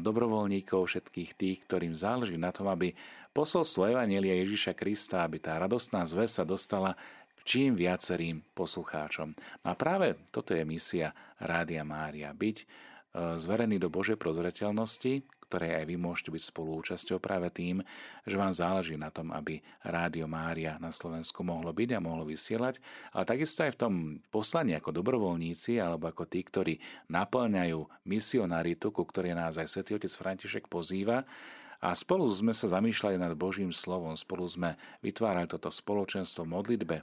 dobrovoľníkov, 0.00 0.86
všetkých 0.86 1.30
tých, 1.34 1.58
ktorým 1.66 1.92
záleží 1.92 2.38
na 2.38 2.54
tom, 2.54 2.70
aby 2.70 2.94
posolstvo 3.34 3.92
Evanielia 3.92 4.38
Ježiša 4.40 4.72
Krista, 4.72 5.26
aby 5.26 5.42
tá 5.42 5.58
radostná 5.60 6.06
zväz 6.08 6.40
sa 6.40 6.44
dostala 6.46 6.96
k 7.36 7.40
čím 7.44 7.76
viacerým 7.76 8.40
poslucháčom. 8.56 9.36
No 9.36 9.68
a 9.68 9.74
práve 9.76 10.16
toto 10.32 10.56
je 10.56 10.64
misia 10.64 11.12
Rádia 11.36 11.84
Mária, 11.84 12.32
byť 12.32 12.56
e, 12.62 12.64
zverený 13.36 13.76
do 13.76 13.92
Božej 13.92 14.16
prozreteľnosti, 14.16 15.20
ktorej 15.46 15.78
aj 15.78 15.84
vy 15.86 15.96
môžete 15.96 16.30
byť 16.34 16.42
spolúčasťou 16.50 17.18
práve 17.22 17.48
tým, 17.54 17.80
že 18.26 18.34
vám 18.34 18.50
záleží 18.50 18.98
na 18.98 19.14
tom, 19.14 19.30
aby 19.30 19.62
Rádio 19.86 20.26
Mária 20.26 20.76
na 20.82 20.90
Slovensku 20.90 21.46
mohlo 21.46 21.70
byť 21.70 21.88
a 21.94 22.02
mohlo 22.02 22.26
vysielať, 22.26 22.82
ale 23.14 23.24
takisto 23.24 23.62
aj 23.62 23.72
v 23.74 23.80
tom 23.80 23.94
poslaní 24.28 24.74
ako 24.74 24.90
dobrovoľníci 24.90 25.78
alebo 25.78 26.10
ako 26.10 26.26
tí, 26.26 26.42
ktorí 26.42 26.74
naplňajú 27.08 27.80
misionaritu, 28.04 28.90
ku 28.90 29.06
ktorej 29.06 29.38
nás 29.38 29.54
aj 29.56 29.70
svätý 29.70 29.94
otec 29.94 30.10
František 30.10 30.66
pozýva, 30.66 31.22
a 31.86 31.94
spolu 31.94 32.26
sme 32.26 32.50
sa 32.50 32.66
zamýšľali 32.66 33.14
nad 33.14 33.38
Božím 33.38 33.70
slovom, 33.70 34.18
spolu 34.18 34.42
sme 34.50 34.74
vytvárali 35.06 35.46
toto 35.46 35.70
spoločenstvo 35.70 36.42
v 36.42 36.52
modlitbe, 36.58 36.96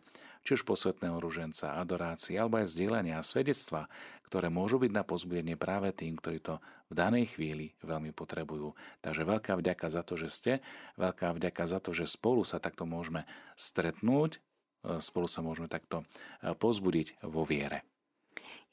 či 0.44 0.60
už 0.60 0.68
posvetného 0.68 1.24
ruženca, 1.24 1.80
adorácie, 1.80 2.36
alebo 2.36 2.60
aj 2.60 2.76
zdieľania 2.76 3.16
a 3.16 3.24
svedectva, 3.24 3.88
ktoré 4.28 4.52
môžu 4.52 4.84
byť 4.84 4.92
na 4.92 5.08
pozbudenie 5.08 5.56
práve 5.56 5.96
tým, 5.96 6.20
ktorí 6.20 6.44
to 6.44 6.60
v 6.92 6.94
danej 7.00 7.32
chvíli 7.32 7.72
veľmi 7.80 8.12
potrebujú. 8.12 8.76
Takže 9.00 9.24
veľká 9.24 9.56
vďaka 9.56 9.88
za 9.88 10.04
to, 10.04 10.20
že 10.20 10.28
ste, 10.28 10.54
veľká 11.00 11.32
vďaka 11.32 11.64
za 11.64 11.80
to, 11.80 11.96
že 11.96 12.04
spolu 12.04 12.44
sa 12.44 12.60
takto 12.60 12.84
môžeme 12.84 13.24
stretnúť, 13.56 14.44
e, 14.84 15.00
spolu 15.00 15.32
sa 15.32 15.40
môžeme 15.40 15.72
takto 15.72 16.04
e, 16.44 16.52
pozbudiť 16.60 17.24
vo 17.24 17.48
viere. 17.48 17.88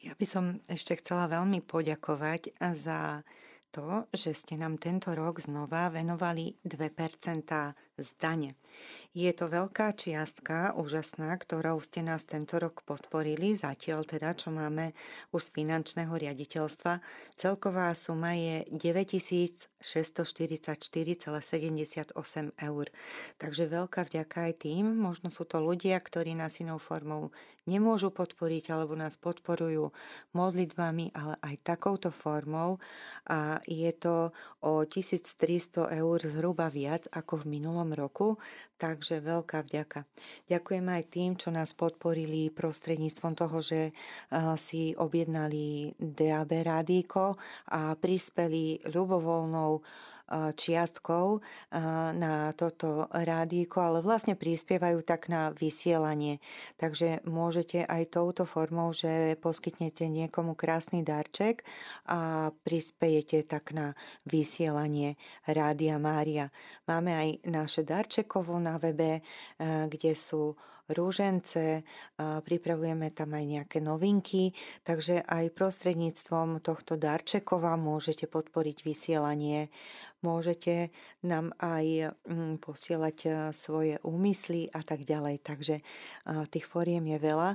Ja 0.02 0.18
by 0.18 0.26
som 0.26 0.44
ešte 0.66 0.98
chcela 0.98 1.30
veľmi 1.30 1.62
poďakovať 1.62 2.58
za 2.74 3.22
to, 3.70 4.10
že 4.10 4.34
ste 4.34 4.58
nám 4.58 4.76
tento 4.76 5.14
rok 5.14 5.38
znova 5.38 5.88
venovali 5.88 6.58
2% 6.66 7.89
z 8.00 8.12
dane. 8.18 8.50
Je 9.10 9.26
to 9.34 9.50
veľká 9.50 9.90
čiastka, 9.98 10.78
úžasná, 10.78 11.34
ktorou 11.34 11.82
ste 11.82 12.06
nás 12.06 12.22
tento 12.22 12.62
rok 12.62 12.86
podporili, 12.86 13.58
zatiaľ 13.58 14.06
teda, 14.06 14.38
čo 14.38 14.54
máme 14.54 14.94
už 15.34 15.50
z 15.50 15.54
finančného 15.58 16.14
riaditeľstva. 16.14 17.02
Celková 17.34 17.90
suma 17.98 18.38
je 18.38 18.62
9644,78 18.70 19.82
eur. 22.54 22.86
Takže 23.42 23.64
veľká 23.66 24.06
vďaka 24.06 24.38
aj 24.46 24.54
tým, 24.62 24.94
možno 24.94 25.34
sú 25.34 25.42
to 25.42 25.58
ľudia, 25.58 25.98
ktorí 25.98 26.38
nás 26.38 26.62
inou 26.62 26.78
formou 26.78 27.34
nemôžu 27.70 28.10
podporiť 28.10 28.72
alebo 28.74 28.98
nás 28.98 29.14
podporujú 29.20 29.94
modlitbami, 30.34 31.12
ale 31.14 31.38
aj 31.38 31.54
takouto 31.62 32.10
formou 32.10 32.82
a 33.30 33.62
je 33.68 33.90
to 33.94 34.34
o 34.64 34.82
1300 34.82 35.86
eur 36.02 36.18
zhruba 36.18 36.66
viac 36.72 37.06
ako 37.14 37.44
v 37.44 37.60
minulom 37.60 37.89
roku, 37.92 38.38
tak 38.78 39.00
Takže 39.00 39.22
veľká 39.22 39.70
vďaka. 39.70 40.02
Ďakujem 40.50 40.86
aj 40.90 41.02
tým, 41.08 41.30
čo 41.38 41.54
nás 41.54 41.78
podporili 41.78 42.50
prostredníctvom 42.50 43.32
toho, 43.38 43.62
že 43.62 43.94
si 44.58 44.98
objednali 44.98 45.94
DAB 45.94 46.50
rádíko 46.66 47.38
a 47.70 47.94
prispeli 47.94 48.82
ľubovoľnou 48.90 49.80
čiastkou 50.30 51.42
na 52.14 52.54
toto 52.54 53.10
rádíko, 53.10 53.82
ale 53.82 53.98
vlastne 53.98 54.38
prispievajú 54.38 55.02
tak 55.02 55.26
na 55.26 55.50
vysielanie. 55.50 56.38
Takže 56.78 57.26
môžete 57.26 57.82
aj 57.82 58.14
touto 58.14 58.46
formou, 58.46 58.94
že 58.94 59.34
poskytnete 59.42 60.06
niekomu 60.06 60.54
krásny 60.54 61.02
darček 61.02 61.66
a 62.06 62.54
prispejete 62.62 63.42
tak 63.42 63.74
na 63.74 63.98
vysielanie 64.24 65.18
Rádia 65.50 65.98
Mária. 65.98 66.54
Máme 66.86 67.10
aj 67.18 67.28
naše 67.50 67.82
darčekovo 67.82 68.56
na 68.62 68.78
webe, 68.78 69.26
kde 69.60 70.12
sú 70.14 70.54
rúžence, 70.92 71.86
pripravujeme 72.18 73.10
tam 73.14 73.34
aj 73.34 73.44
nejaké 73.44 73.78
novinky, 73.78 74.52
takže 74.82 75.22
aj 75.24 75.54
prostredníctvom 75.54 76.62
tohto 76.62 76.98
darčekova 76.98 77.74
môžete 77.80 78.26
podporiť 78.26 78.82
vysielanie 78.82 79.70
môžete 80.20 80.92
nám 81.24 81.52
aj 81.60 82.16
mm, 82.28 82.60
posielať 82.60 83.16
e, 83.24 83.30
svoje 83.56 83.96
úmysly 84.04 84.68
a 84.72 84.84
tak 84.84 85.04
ďalej. 85.04 85.40
Takže 85.40 85.80
e, 85.80 85.82
tých 86.48 86.68
fóriem 86.68 87.04
je 87.08 87.18
veľa 87.20 87.50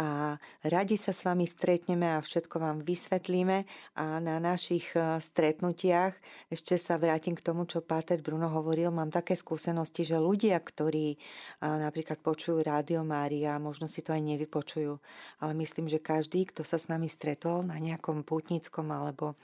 a 0.00 0.36
radi 0.64 0.96
sa 1.00 1.12
s 1.12 1.24
vami 1.24 1.48
stretneme 1.48 2.08
a 2.16 2.20
všetko 2.20 2.56
vám 2.60 2.78
vysvetlíme 2.84 3.64
a 3.96 4.04
na 4.20 4.36
našich 4.40 4.92
e, 4.96 5.20
stretnutiach 5.20 6.16
ešte 6.52 6.76
sa 6.76 7.00
vrátim 7.00 7.36
k 7.36 7.44
tomu, 7.44 7.64
čo 7.64 7.84
Páter 7.84 8.20
Bruno 8.20 8.52
hovoril. 8.52 8.92
Mám 8.92 9.12
také 9.12 9.36
skúsenosti, 9.36 10.04
že 10.04 10.20
ľudia, 10.20 10.60
ktorí 10.60 11.16
napríklad 11.60 12.20
počujú 12.20 12.60
Rádio 12.80 13.04
Mária, 13.04 13.60
možno 13.60 13.92
si 13.92 14.00
to 14.00 14.16
aj 14.16 14.24
nevypočujú, 14.24 14.96
ale 15.44 15.52
myslím, 15.60 15.92
že 15.92 16.00
každý, 16.00 16.48
kto 16.48 16.64
sa 16.64 16.80
s 16.80 16.88
nami 16.88 17.12
stretol 17.12 17.60
na 17.60 17.76
nejakom 17.76 18.24
pútnickom 18.24 18.88
alebo 18.88 19.36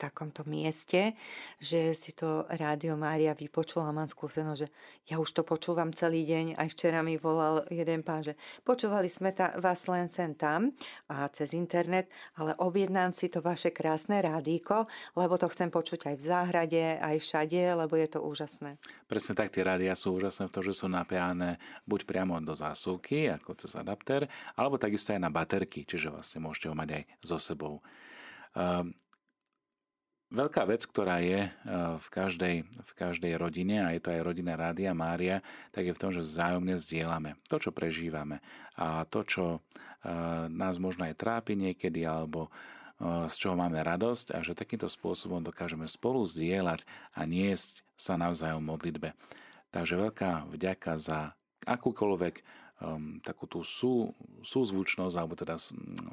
takomto 0.00 0.42
mieste, 0.48 1.12
že 1.60 1.92
si 1.92 2.16
to 2.16 2.48
Rádio 2.48 2.96
Mária 2.96 3.36
vypočula, 3.36 3.92
mám 3.92 4.08
skúsenosť, 4.08 4.60
že 4.60 4.68
ja 5.12 5.20
už 5.20 5.36
to 5.36 5.42
počúvam 5.44 5.92
celý 5.92 6.24
deň, 6.24 6.56
aj 6.56 6.68
včera 6.72 7.04
mi 7.04 7.20
volal 7.20 7.64
jeden 7.68 8.00
pán, 8.00 8.24
že 8.24 8.40
počúvali 8.64 9.12
sme 9.12 9.36
ta, 9.36 9.52
vás 9.60 9.84
len 9.84 10.08
sem 10.08 10.32
tam 10.32 10.72
a 11.12 11.28
cez 11.28 11.52
internet, 11.52 12.08
ale 12.40 12.56
objednám 12.56 13.12
si 13.12 13.28
to 13.28 13.44
vaše 13.44 13.68
krásne 13.68 14.20
rádíko, 14.24 14.88
lebo 15.12 15.36
to 15.36 15.52
chcem 15.52 15.68
počuť 15.68 16.08
aj 16.08 16.16
v 16.16 16.24
záhrade, 16.24 16.84
aj 16.96 17.16
všade, 17.20 17.62
lebo 17.76 17.94
je 18.00 18.08
to 18.08 18.24
úžasné. 18.24 18.80
Presne 19.04 19.36
tak, 19.36 19.52
tie 19.52 19.60
rádia 19.60 19.92
sú 19.92 20.16
úžasné 20.16 20.48
v 20.48 20.54
tom, 20.56 20.64
že 20.64 20.72
sú 20.72 20.86
napájane 20.88 21.60
buď 21.84 22.08
priamo 22.08 22.40
do 22.40 22.56
zásuvky, 22.56 23.28
ako 23.36 23.60
cez 23.60 23.76
adapter, 23.76 24.24
alebo 24.56 24.80
takisto 24.80 25.12
aj 25.12 25.20
na 25.20 25.28
baterky, 25.28 25.84
čiže 25.84 26.08
vlastne 26.08 26.40
môžete 26.40 26.72
ho 26.72 26.74
mať 26.76 26.88
aj 26.96 27.02
so 27.20 27.36
sebou. 27.36 27.84
Veľká 30.38 30.70
vec, 30.70 30.86
ktorá 30.86 31.18
je 31.18 31.50
e, 31.50 31.52
v 31.98 32.06
každej, 32.14 32.62
v 32.62 32.92
každej 32.94 33.34
rodine, 33.34 33.82
a 33.82 33.90
je 33.90 33.98
to 33.98 34.14
aj 34.14 34.22
rodina 34.22 34.54
Rádia 34.54 34.94
Mária, 34.94 35.42
tak 35.74 35.90
je 35.90 35.96
v 35.96 35.98
tom, 35.98 36.14
že 36.14 36.22
vzájomne 36.22 36.78
zdieľame 36.78 37.34
to, 37.50 37.58
čo 37.58 37.74
prežívame 37.74 38.38
a 38.78 39.02
to, 39.02 39.26
čo 39.26 39.44
e, 39.50 39.60
nás 40.46 40.78
možno 40.78 41.10
aj 41.10 41.18
trápi 41.18 41.58
niekedy, 41.58 42.06
alebo 42.06 42.46
e, 42.46 42.50
z 43.26 43.34
čoho 43.34 43.58
máme 43.58 43.82
radosť 43.82 44.30
a 44.30 44.38
že 44.46 44.54
takýmto 44.54 44.86
spôsobom 44.86 45.42
dokážeme 45.42 45.90
spolu 45.90 46.22
zdieľať 46.22 46.86
a 47.18 47.26
niesť 47.26 47.82
sa 47.98 48.14
navzájom 48.14 48.62
modlitbe. 48.62 49.18
Takže 49.74 49.98
veľká 49.98 50.54
vďaka 50.54 51.02
za 51.02 51.34
akúkoľvek 51.66 52.46
um, 52.82 53.18
takú 53.22 53.46
tú 53.50 53.60
sú, 53.66 54.14
súzvučnosť 54.42 55.14
alebo 55.18 55.34
teda 55.34 55.58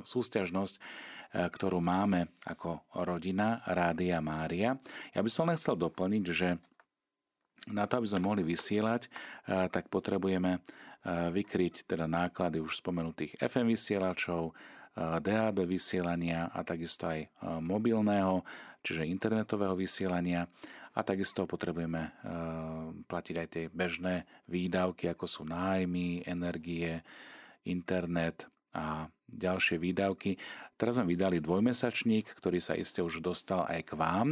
sústiažnosť, 0.05 0.75
uh, 0.77 1.47
ktorú 1.49 1.81
máme 1.81 2.31
ako 2.45 2.85
rodina 3.05 3.61
Rádia 3.65 4.21
Mária. 4.21 4.77
Ja 5.13 5.21
by 5.21 5.29
som 5.29 5.49
len 5.49 5.57
chcel 5.57 5.77
doplniť, 5.77 6.23
že 6.29 6.57
na 7.65 7.89
to, 7.89 7.97
aby 7.97 8.07
sme 8.09 8.21
mohli 8.21 8.41
vysielať, 8.45 9.09
uh, 9.09 9.65
tak 9.69 9.89
potrebujeme 9.89 10.59
uh, 10.59 11.29
vykryť 11.33 11.89
teda 11.89 12.05
náklady 12.05 12.61
už 12.61 12.81
spomenutých 12.81 13.37
FM 13.41 13.73
vysielačov, 13.73 14.53
DAB 14.95 15.67
vysielania 15.67 16.47
a 16.55 16.63
takisto 16.63 17.11
aj 17.11 17.27
mobilného, 17.59 18.47
čiže 18.79 19.03
internetového 19.03 19.75
vysielania 19.75 20.47
a 20.95 20.99
takisto 21.03 21.43
potrebujeme 21.43 22.01
eh, 22.01 22.11
platiť 23.05 23.35
aj 23.35 23.47
tie 23.51 23.63
bežné 23.67 24.23
výdavky, 24.47 25.11
ako 25.11 25.27
sú 25.27 25.43
nájmy, 25.43 26.23
energie, 26.23 27.03
internet 27.67 28.47
a 28.71 29.11
ďalšie 29.27 29.75
výdavky. 29.75 30.39
Teraz 30.79 30.99
sme 30.99 31.11
vydali 31.11 31.43
dvojmesačník, 31.43 32.31
ktorý 32.39 32.59
sa 32.63 32.75
iste 32.75 33.03
už 33.03 33.19
dostal 33.19 33.67
aj 33.67 33.81
k 33.87 33.91
vám 33.95 34.27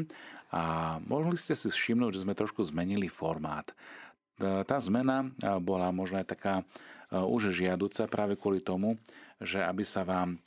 a 0.51 0.95
mohli 1.03 1.35
ste 1.35 1.55
si 1.55 1.67
všimnúť, 1.67 2.11
že 2.15 2.23
sme 2.23 2.37
trošku 2.37 2.63
zmenili 2.63 3.11
formát. 3.11 3.67
Tá 4.39 4.77
zmena 4.79 5.27
eh, 5.27 5.59
bola 5.59 5.91
možno 5.91 6.23
aj 6.23 6.31
taká 6.31 6.55
eh, 6.63 7.19
už 7.19 7.51
žiaduca 7.51 8.07
práve 8.07 8.39
kvôli 8.39 8.63
tomu, 8.63 8.95
že 9.43 9.59
aby 9.59 9.83
sa 9.83 10.07
vám, 10.07 10.39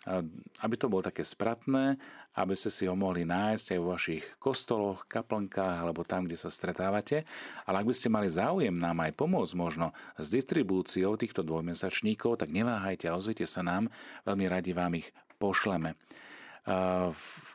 aby 0.64 0.74
to 0.80 0.88
bolo 0.88 1.04
také 1.04 1.20
spratné, 1.20 2.00
aby 2.36 2.52
ste 2.52 2.68
si 2.68 2.84
ho 2.84 2.92
mohli 2.92 3.24
nájsť 3.24 3.66
aj 3.72 3.78
vo 3.80 3.88
vašich 3.96 4.24
kostoloch, 4.36 5.08
kaplnkách 5.08 5.80
alebo 5.80 6.04
tam, 6.04 6.28
kde 6.28 6.36
sa 6.36 6.52
stretávate. 6.52 7.24
Ale 7.64 7.80
ak 7.80 7.88
by 7.88 7.94
ste 7.96 8.12
mali 8.12 8.28
záujem 8.28 8.76
nám 8.76 9.00
aj 9.00 9.16
pomôcť 9.16 9.54
možno 9.56 9.96
s 10.20 10.28
distribúciou 10.28 11.16
týchto 11.16 11.40
dvojmesačníkov, 11.40 12.44
tak 12.44 12.52
neváhajte 12.52 13.08
a 13.08 13.16
ozvite 13.16 13.48
sa 13.48 13.64
nám, 13.64 13.88
veľmi 14.28 14.46
radi 14.52 14.76
vám 14.76 15.00
ich 15.00 15.08
pošleme. 15.40 15.96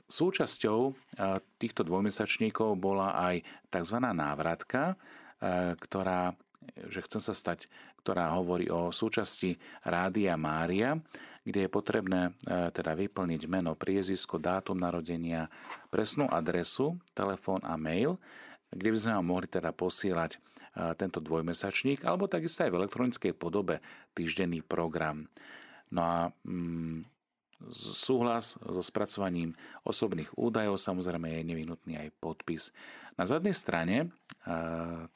Súčasťou 0.09 0.79
týchto 1.61 1.81
dvojmesačníkov 1.85 2.79
bola 2.79 3.13
aj 3.31 3.45
tzv. 3.69 3.97
návratka, 4.01 4.97
ktorá 5.77 6.33
že 6.89 7.01
chcem 7.09 7.21
sa 7.21 7.33
stať, 7.33 7.65
ktorá 8.05 8.37
hovorí 8.37 8.69
o 8.69 8.93
súčasti 8.93 9.57
Rádia 9.81 10.37
Mária 10.37 10.97
kde 11.41 11.65
je 11.65 11.69
potrebné 11.69 12.21
e, 12.45 12.71
teda 12.73 12.93
vyplniť 12.93 13.41
meno, 13.49 13.73
priezisko, 13.73 14.37
dátum 14.37 14.77
narodenia, 14.77 15.49
presnú 15.89 16.29
adresu, 16.29 17.01
telefón 17.17 17.65
a 17.65 17.73
mail, 17.75 18.21
kde 18.69 18.89
by 18.93 18.97
sme 18.97 19.13
vám 19.17 19.27
mohli 19.27 19.47
teda 19.49 19.73
posielať 19.73 20.37
e, 20.37 20.39
tento 20.95 21.19
dvojmesačník 21.19 22.05
alebo 22.05 22.29
takisto 22.29 22.61
aj 22.61 22.71
v 22.71 22.79
elektronickej 22.85 23.33
podobe 23.33 23.81
týždenný 24.13 24.61
program. 24.61 25.25
No 25.91 26.01
a 26.05 26.17
mm, 26.45 27.03
súhlas 27.73 28.57
so 28.57 28.81
spracovaním 28.81 29.53
osobných 29.85 30.33
údajov 30.33 30.81
samozrejme 30.81 31.29
je 31.29 31.49
nevyhnutný 31.51 31.93
aj 31.99 32.09
podpis. 32.17 32.73
Na 33.19 33.25
zadnej 33.27 33.53
strane 33.53 33.97
e, 34.01 34.07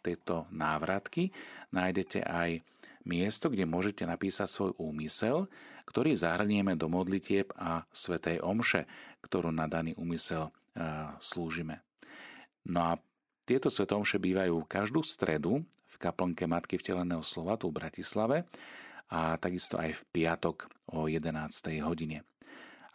tejto 0.01 0.49
návratky 0.51 1.32
nájdete 1.73 2.21
aj 2.21 2.61
miesto, 3.05 3.47
kde 3.53 3.69
môžete 3.69 4.03
napísať 4.03 4.49
svoj 4.49 4.71
úmysel, 4.82 5.45
ktorý 5.86 6.17
zahrnieme 6.17 6.73
do 6.73 6.89
modlitieb 6.89 7.53
a 7.55 7.86
svetej 7.93 8.41
omše, 8.41 8.89
ktorú 9.21 9.53
na 9.53 9.69
daný 9.69 9.93
úmysel 9.95 10.49
e, 10.49 10.51
slúžime. 11.21 11.86
No 12.65 12.81
a 12.81 12.91
tieto 13.45 13.69
svetomše 13.69 14.17
bývajú 14.17 14.65
každú 14.65 15.05
stredu 15.05 15.61
v 15.86 15.95
kaplnke 16.01 16.49
Matky 16.49 16.81
vteleného 16.81 17.21
slova 17.21 17.55
tu 17.61 17.69
v 17.69 17.77
Bratislave 17.77 18.49
a 19.13 19.38
takisto 19.38 19.77
aj 19.77 19.93
v 19.93 20.03
piatok 20.09 20.65
o 20.89 21.05
11. 21.05 21.29
hodine. 21.86 22.25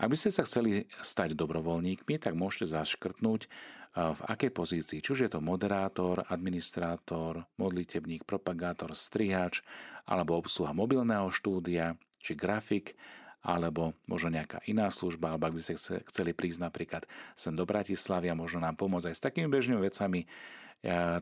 Ak 0.01 0.09
by 0.11 0.17
ste 0.17 0.35
sa 0.35 0.43
chceli 0.49 0.89
stať 1.05 1.37
dobrovoľníkmi, 1.37 2.19
tak 2.19 2.35
môžete 2.35 2.73
zaškrtnúť 2.75 3.41
e, 3.45 3.49
v 3.95 4.21
akej 4.27 4.51
pozícii, 4.51 4.99
či 4.99 5.09
už 5.15 5.21
je 5.29 5.31
to 5.31 5.45
moderátor, 5.45 6.27
administrátor, 6.27 7.47
modlitebník, 7.61 8.27
propagátor, 8.27 8.97
strihač 8.97 9.63
alebo 10.09 10.35
obsluha 10.41 10.75
mobilného 10.75 11.31
štúdia, 11.31 11.95
či 12.21 12.37
grafik, 12.37 12.95
alebo 13.41 13.97
možno 14.05 14.37
nejaká 14.37 14.61
iná 14.69 14.93
služba, 14.93 15.33
alebo 15.33 15.49
ak 15.49 15.57
by 15.57 15.63
ste 15.65 15.81
chceli 16.13 16.37
prísť 16.37 16.61
napríklad 16.61 17.09
sem 17.33 17.57
do 17.57 17.65
Bratislavy 17.65 18.29
a 18.29 18.37
možno 18.37 18.61
nám 18.61 18.77
pomôcť 18.77 19.09
aj 19.09 19.17
s 19.17 19.25
takými 19.25 19.49
bežnými 19.49 19.81
vecami, 19.81 20.29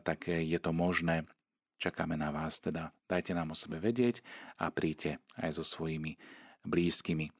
tak 0.03 0.27
je 0.27 0.59
to 0.59 0.75
možné. 0.75 1.23
Čakáme 1.79 2.19
na 2.19 2.27
vás, 2.27 2.59
teda 2.59 2.91
dajte 3.07 3.31
nám 3.31 3.55
o 3.55 3.55
sebe 3.55 3.79
vedieť 3.79 4.19
a 4.59 4.67
príďte 4.67 5.23
aj 5.39 5.55
so 5.55 5.63
svojimi 5.63 6.19
blízkymi. 6.67 7.31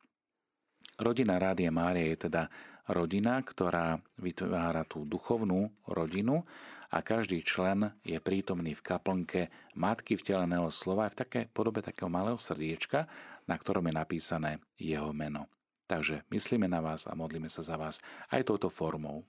Rodina 0.95 1.35
Rádia 1.35 1.75
Mária 1.75 2.07
je 2.15 2.31
teda 2.31 2.47
rodina, 2.87 3.43
ktorá 3.43 3.99
vytvára 4.15 4.87
tú 4.87 5.03
duchovnú 5.03 5.75
rodinu 5.91 6.47
a 6.89 7.05
každý 7.05 7.45
člen 7.45 7.93
je 8.01 8.17
prítomný 8.17 8.73
v 8.73 8.85
kaplnke 8.85 9.41
Matky 9.77 10.17
vteleného 10.17 10.73
slova 10.73 11.05
v 11.07 11.19
také 11.21 11.41
podobe 11.49 11.85
takého 11.85 12.09
malého 12.09 12.41
srdiečka, 12.41 13.05
na 13.45 13.55
ktorom 13.57 13.85
je 13.89 13.93
napísané 13.93 14.51
jeho 14.77 15.13
meno. 15.13 15.45
Takže 15.89 16.25
myslíme 16.29 16.69
na 16.69 16.81
vás 16.81 17.09
a 17.09 17.17
modlíme 17.17 17.49
sa 17.49 17.65
za 17.65 17.77
vás 17.77 18.01
aj 18.29 18.45
touto 18.45 18.69
formou. 18.69 19.25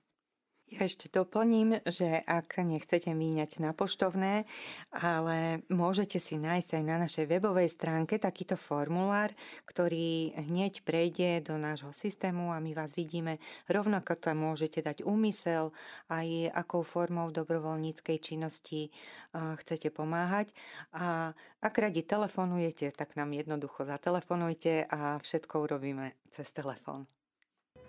Ja 0.71 0.87
ešte 0.87 1.11
doplním, 1.11 1.83
že 1.83 2.23
ak 2.23 2.63
nechcete 2.63 3.11
míňať 3.11 3.59
na 3.59 3.75
poštovné, 3.75 4.47
ale 4.95 5.67
môžete 5.67 6.23
si 6.23 6.39
nájsť 6.39 6.79
aj 6.79 6.85
na 6.87 6.97
našej 7.03 7.27
webovej 7.27 7.75
stránke 7.75 8.23
takýto 8.23 8.55
formulár, 8.55 9.35
ktorý 9.67 10.31
hneď 10.39 10.87
prejde 10.87 11.43
do 11.43 11.59
nášho 11.59 11.91
systému 11.91 12.55
a 12.55 12.63
my 12.63 12.71
vás 12.71 12.95
vidíme. 12.95 13.43
Rovnako 13.67 14.15
tam 14.15 14.47
môžete 14.47 14.79
dať 14.79 15.03
úmysel, 15.03 15.75
aj 16.07 16.55
akou 16.55 16.87
formou 16.87 17.35
dobrovoľníckej 17.35 18.23
činnosti 18.23 18.95
chcete 19.35 19.91
pomáhať. 19.91 20.55
A 20.95 21.35
ak 21.59 21.75
radi 21.83 22.07
telefonujete, 22.07 22.95
tak 22.95 23.19
nám 23.19 23.35
jednoducho 23.35 23.83
zatelefonujte 23.83 24.87
a 24.87 25.19
všetko 25.19 25.67
urobíme 25.67 26.15
cez 26.31 26.47
telefón. 26.55 27.11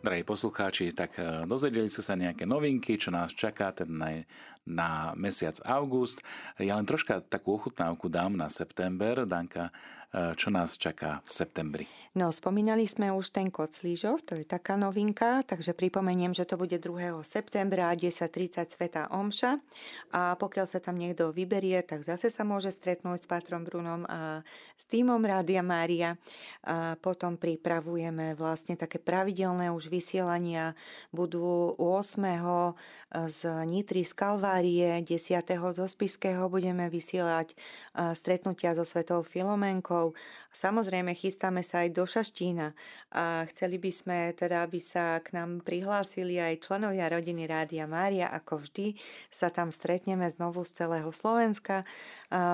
Drahí 0.01 0.25
poslucháči, 0.25 0.97
tak 0.97 1.13
e, 1.21 1.45
dozvedeli 1.45 1.85
ste 1.85 2.01
sa 2.01 2.17
nejaké 2.17 2.49
novinky, 2.49 2.97
čo 2.97 3.13
nás 3.13 3.37
čaká 3.37 3.69
ten 3.69 3.93
na, 3.93 4.25
na 4.65 5.17
mesiac 5.17 5.57
august. 5.65 6.21
Ja 6.61 6.77
len 6.77 6.85
troška 6.85 7.21
takú 7.25 7.57
ochutnávku 7.57 8.07
dám 8.07 8.37
na 8.37 8.47
september. 8.47 9.25
Danka, 9.25 9.73
Eh, 10.11 10.35
čo 10.35 10.51
nás 10.51 10.75
čaká 10.75 11.23
v 11.23 11.29
septembri. 11.31 11.85
No, 12.19 12.35
spomínali 12.35 12.83
sme 12.83 13.15
už 13.15 13.31
ten 13.31 13.47
Koclížov, 13.47 14.27
to 14.27 14.35
je 14.35 14.43
taká 14.43 14.75
novinka, 14.75 15.39
takže 15.47 15.71
pripomeniem, 15.71 16.35
že 16.35 16.43
to 16.43 16.59
bude 16.59 16.75
2. 16.83 17.23
septembra 17.23 17.95
10.30 17.95 18.75
Sveta 18.75 19.07
Omša 19.07 19.63
a 20.11 20.35
pokiaľ 20.35 20.67
sa 20.67 20.83
tam 20.83 20.99
niekto 20.99 21.31
vyberie, 21.31 21.79
tak 21.87 22.03
zase 22.03 22.27
sa 22.27 22.43
môže 22.43 22.75
stretnúť 22.75 23.23
s 23.23 23.27
Patrom 23.31 23.63
Brunom 23.63 24.03
a 24.03 24.43
s 24.75 24.83
týmom 24.91 25.23
Rádia 25.23 25.63
Mária. 25.63 26.19
A 26.67 26.99
potom 26.99 27.39
pripravujeme 27.39 28.35
vlastne 28.35 28.75
také 28.75 28.99
pravidelné 28.99 29.71
už 29.71 29.87
vysielania, 29.87 30.75
budú 31.15 31.71
8. 31.79 32.75
z 33.31 33.39
Nitry 33.63 34.03
z 34.03 34.11
Kalvárie 34.11 34.50
Kalvárie, 34.51 34.99
10. 34.99 35.47
zo 35.71 35.87
Spiského 35.87 36.51
budeme 36.51 36.91
vysielať 36.91 37.55
stretnutia 38.11 38.75
so 38.75 38.83
Svetou 38.83 39.23
Filomenkou. 39.23 40.11
Samozrejme, 40.51 41.15
chystáme 41.15 41.63
sa 41.63 41.87
aj 41.87 41.95
do 41.95 42.03
Šaštína 42.03 42.75
a 43.15 43.47
chceli 43.47 43.79
by 43.79 43.91
sme 43.95 44.17
teda, 44.35 44.67
aby 44.67 44.83
sa 44.83 45.23
k 45.23 45.39
nám 45.39 45.63
prihlásili 45.63 46.35
aj 46.35 46.67
členovia 46.67 47.07
rodiny 47.07 47.47
Rádia 47.47 47.87
Mária. 47.87 48.27
Ako 48.27 48.59
vždy 48.67 48.99
sa 49.31 49.55
tam 49.55 49.71
stretneme 49.71 50.27
znovu 50.27 50.67
z 50.67 50.83
celého 50.83 51.15
Slovenska. 51.15 51.87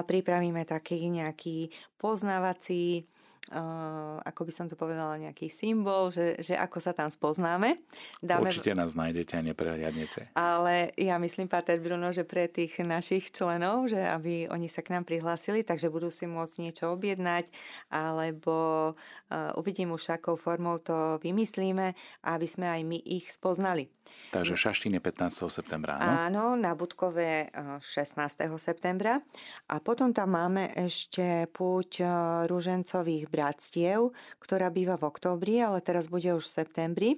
Pripravíme 0.05 0.69
taký 0.69 1.01
nejaký 1.01 1.73
poznávací 1.97 3.09
uh, 3.51 4.19
ako 4.23 4.41
by 4.47 4.53
som 4.53 4.65
to 4.67 4.75
povedala, 4.75 5.19
nejaký 5.19 5.47
symbol, 5.47 6.09
že, 6.11 6.39
že 6.43 6.55
ako 6.55 6.77
sa 6.79 6.91
tam 6.91 7.11
spoznáme. 7.11 7.79
Dáme... 8.19 8.49
Určite 8.49 8.75
nás 8.75 8.93
nájdete 8.93 9.33
a 9.39 9.41
neprehliadnete. 9.43 10.31
Ale 10.35 10.91
ja 10.95 11.15
myslím, 11.17 11.47
Pater 11.47 11.79
Bruno, 11.79 12.11
že 12.11 12.27
pre 12.27 12.47
tých 12.51 12.79
našich 12.83 13.31
členov, 13.31 13.87
že 13.91 13.99
aby 13.99 14.47
oni 14.51 14.67
sa 14.67 14.83
k 14.83 14.95
nám 14.95 15.07
prihlásili, 15.07 15.63
takže 15.63 15.91
budú 15.91 16.11
si 16.11 16.27
môcť 16.27 16.55
niečo 16.63 16.91
objednať, 16.91 17.47
alebo 17.91 18.91
uh, 18.93 19.59
uvidím 19.59 19.95
už, 19.95 20.17
akou 20.17 20.35
formou 20.39 20.79
to 20.79 21.19
vymyslíme, 21.23 21.93
aby 22.23 22.47
sme 22.47 22.67
aj 22.67 22.81
my 22.83 22.99
ich 23.03 23.31
spoznali. 23.31 23.87
Takže 24.31 24.55
Šaštín 24.55 24.95
je 24.95 25.01
15. 25.03 25.51
septembra, 25.51 25.99
áno? 25.99 26.11
Áno, 26.27 26.45
na 26.55 26.71
Budkové 26.75 27.51
16. 27.51 28.39
septembra. 28.59 29.19
A 29.67 29.83
potom 29.83 30.15
tam 30.15 30.35
máme 30.35 30.71
ešte 30.75 31.47
púť 31.51 32.03
rúžencových 32.47 33.27
bratstiev, 33.37 34.17
ktorá 34.41 34.73
býva 34.73 34.97
v 34.97 35.13
októbri, 35.13 35.61
ale 35.61 35.85
teraz 35.85 36.09
bude 36.09 36.33
už 36.33 36.49
v 36.49 36.55
septembri. 36.65 37.09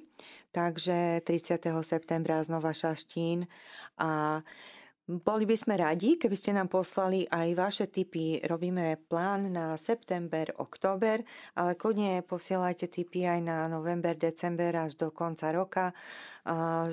Takže 0.52 1.24
30. 1.24 1.72
septembra 1.88 2.44
znova 2.44 2.76
Šaštín 2.76 3.48
a 3.96 4.44
boli 5.10 5.50
by 5.50 5.58
sme 5.58 5.74
radi, 5.74 6.22
keby 6.22 6.38
ste 6.38 6.54
nám 6.54 6.70
poslali 6.70 7.26
aj 7.34 7.48
vaše 7.58 7.86
tipy. 7.90 8.38
Robíme 8.46 8.94
plán 9.10 9.50
na 9.50 9.74
september, 9.74 10.54
október, 10.62 11.26
ale 11.58 11.74
kľudne 11.74 12.22
posielajte 12.22 12.86
tipy 12.94 13.26
aj 13.26 13.42
na 13.42 13.66
november, 13.66 14.14
december 14.14 14.70
až 14.78 15.02
do 15.02 15.10
konca 15.10 15.50
roka, 15.50 15.98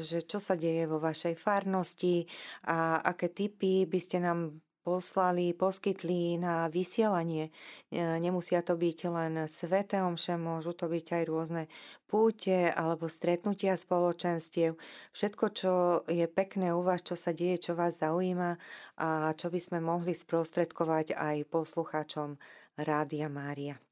že 0.00 0.24
čo 0.24 0.40
sa 0.40 0.56
deje 0.56 0.88
vo 0.88 0.96
vašej 0.96 1.36
farnosti 1.36 2.24
a 2.64 3.04
aké 3.04 3.28
tipy 3.28 3.84
by 3.84 4.00
ste 4.00 4.24
nám 4.24 4.64
poslali, 4.86 5.50
poskytli 5.50 6.38
na 6.38 6.70
vysielanie. 6.70 7.50
E, 7.90 8.22
nemusia 8.22 8.62
to 8.62 8.78
byť 8.78 8.98
len 9.10 9.50
sveté 9.50 9.98
omše, 9.98 10.38
môžu 10.38 10.78
to 10.78 10.86
byť 10.86 11.06
aj 11.10 11.22
rôzne 11.26 11.62
púte 12.06 12.70
alebo 12.70 13.10
stretnutia 13.10 13.74
spoločenstiev. 13.74 14.78
Všetko, 15.10 15.44
čo 15.50 15.72
je 16.06 16.30
pekné 16.30 16.70
u 16.70 16.86
vás, 16.86 17.02
čo 17.02 17.18
sa 17.18 17.34
deje, 17.34 17.66
čo 17.66 17.72
vás 17.74 17.98
zaujíma 17.98 18.54
a 19.02 19.34
čo 19.34 19.50
by 19.50 19.58
sme 19.58 19.78
mohli 19.82 20.14
sprostredkovať 20.14 21.18
aj 21.18 21.50
poslucháčom 21.50 22.38
Rádia 22.78 23.26
Mária. 23.26 23.85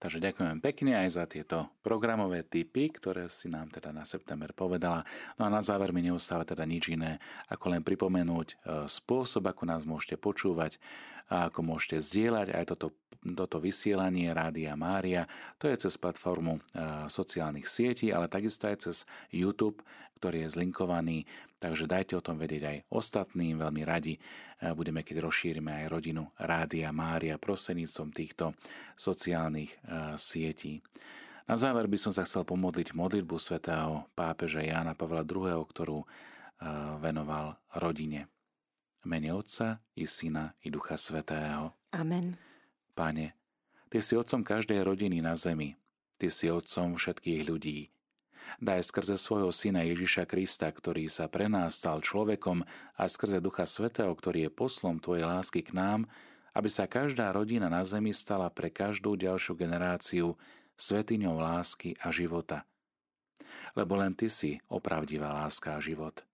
Takže 0.00 0.16
ďakujem 0.16 0.64
pekne 0.64 0.96
aj 0.96 1.08
za 1.12 1.24
tieto 1.28 1.68
programové 1.84 2.40
typy, 2.40 2.88
ktoré 2.88 3.28
si 3.28 3.52
nám 3.52 3.68
teda 3.68 3.92
na 3.92 4.08
september 4.08 4.48
povedala. 4.56 5.04
No 5.36 5.44
a 5.44 5.52
na 5.52 5.60
záver 5.60 5.92
mi 5.92 6.00
neustáva 6.00 6.48
teda 6.48 6.64
nič 6.64 6.88
iné, 6.96 7.20
ako 7.52 7.76
len 7.76 7.84
pripomenúť 7.84 8.48
e, 8.48 8.54
spôsob, 8.88 9.44
ako 9.52 9.68
nás 9.68 9.84
môžete 9.84 10.16
počúvať 10.16 10.80
a 11.28 11.52
ako 11.52 11.60
môžete 11.62 12.00
zdieľať 12.00 12.48
aj 12.56 12.64
toto, 12.72 12.96
toto 13.20 13.60
vysielanie 13.60 14.32
Rádia 14.32 14.72
Mária. 14.72 15.28
To 15.60 15.68
je 15.68 15.76
cez 15.76 16.00
platformu 16.00 16.56
e, 16.56 16.60
sociálnych 17.12 17.68
sietí, 17.68 18.08
ale 18.08 18.32
takisto 18.32 18.72
aj 18.72 18.88
cez 18.88 19.04
YouTube, 19.28 19.84
ktorý 20.16 20.48
je 20.48 20.52
zlinkovaný 20.56 21.28
Takže 21.60 21.84
dajte 21.84 22.16
o 22.16 22.24
tom 22.24 22.40
vedieť 22.40 22.62
aj 22.64 22.78
ostatným, 22.88 23.60
veľmi 23.60 23.84
radi 23.84 24.16
budeme, 24.72 25.04
keď 25.04 25.28
rozšírime 25.28 25.84
aj 25.84 25.92
rodinu 25.92 26.28
Rádia 26.40 26.88
Mária 26.92 27.36
prosenicom 27.36 28.12
týchto 28.12 28.56
sociálnych 28.96 29.72
e, 29.72 29.76
sietí. 30.20 30.80
Na 31.48 31.60
záver 31.60 31.84
by 31.84 31.98
som 32.00 32.12
sa 32.12 32.24
chcel 32.24 32.44
pomodliť 32.48 32.96
modlitbu 32.96 33.36
svätého 33.40 34.08
pápeža 34.12 34.64
Jána 34.64 34.96
Pavla 34.96 35.24
II., 35.24 35.64
ktorú 35.64 36.04
e, 36.04 36.06
venoval 37.00 37.56
rodine. 37.76 38.28
Mene 39.04 39.32
Otca 39.32 39.80
i 39.96 40.04
Syna 40.04 40.52
i 40.60 40.68
Ducha 40.68 41.00
Svetého. 41.00 41.72
Amen. 41.96 42.36
Pane, 42.92 43.40
Ty 43.90 43.98
si 43.98 44.14
otcom 44.14 44.46
každej 44.46 44.86
rodiny 44.86 45.18
na 45.18 45.34
zemi. 45.34 45.74
Ty 46.20 46.30
si 46.30 46.46
otcom 46.46 46.94
všetkých 46.94 47.42
ľudí. 47.42 47.90
Daj 48.60 48.92
skrze 48.92 49.16
svojho 49.16 49.48
syna 49.54 49.86
Ježiša 49.86 50.28
Krista, 50.28 50.68
ktorý 50.68 51.08
sa 51.08 51.30
pre 51.32 51.48
nás 51.48 51.80
stal 51.80 52.04
človekom 52.04 52.60
a 52.96 53.02
skrze 53.08 53.40
Ducha 53.40 53.64
Svetého, 53.64 54.12
ktorý 54.12 54.48
je 54.48 54.50
poslom 54.52 55.00
Tvojej 55.00 55.24
lásky 55.24 55.64
k 55.64 55.72
nám, 55.72 56.10
aby 56.52 56.68
sa 56.68 56.90
každá 56.90 57.30
rodina 57.30 57.70
na 57.70 57.80
zemi 57.86 58.10
stala 58.10 58.50
pre 58.50 58.68
každú 58.68 59.14
ďalšiu 59.14 59.54
generáciu 59.54 60.34
svetiňou 60.74 61.38
lásky 61.38 61.94
a 62.00 62.10
života. 62.10 62.66
Lebo 63.78 63.94
len 63.96 64.12
Ty 64.12 64.28
si 64.28 64.58
opravdivá 64.66 65.30
láska 65.30 65.78
a 65.78 65.80
život. 65.80 66.26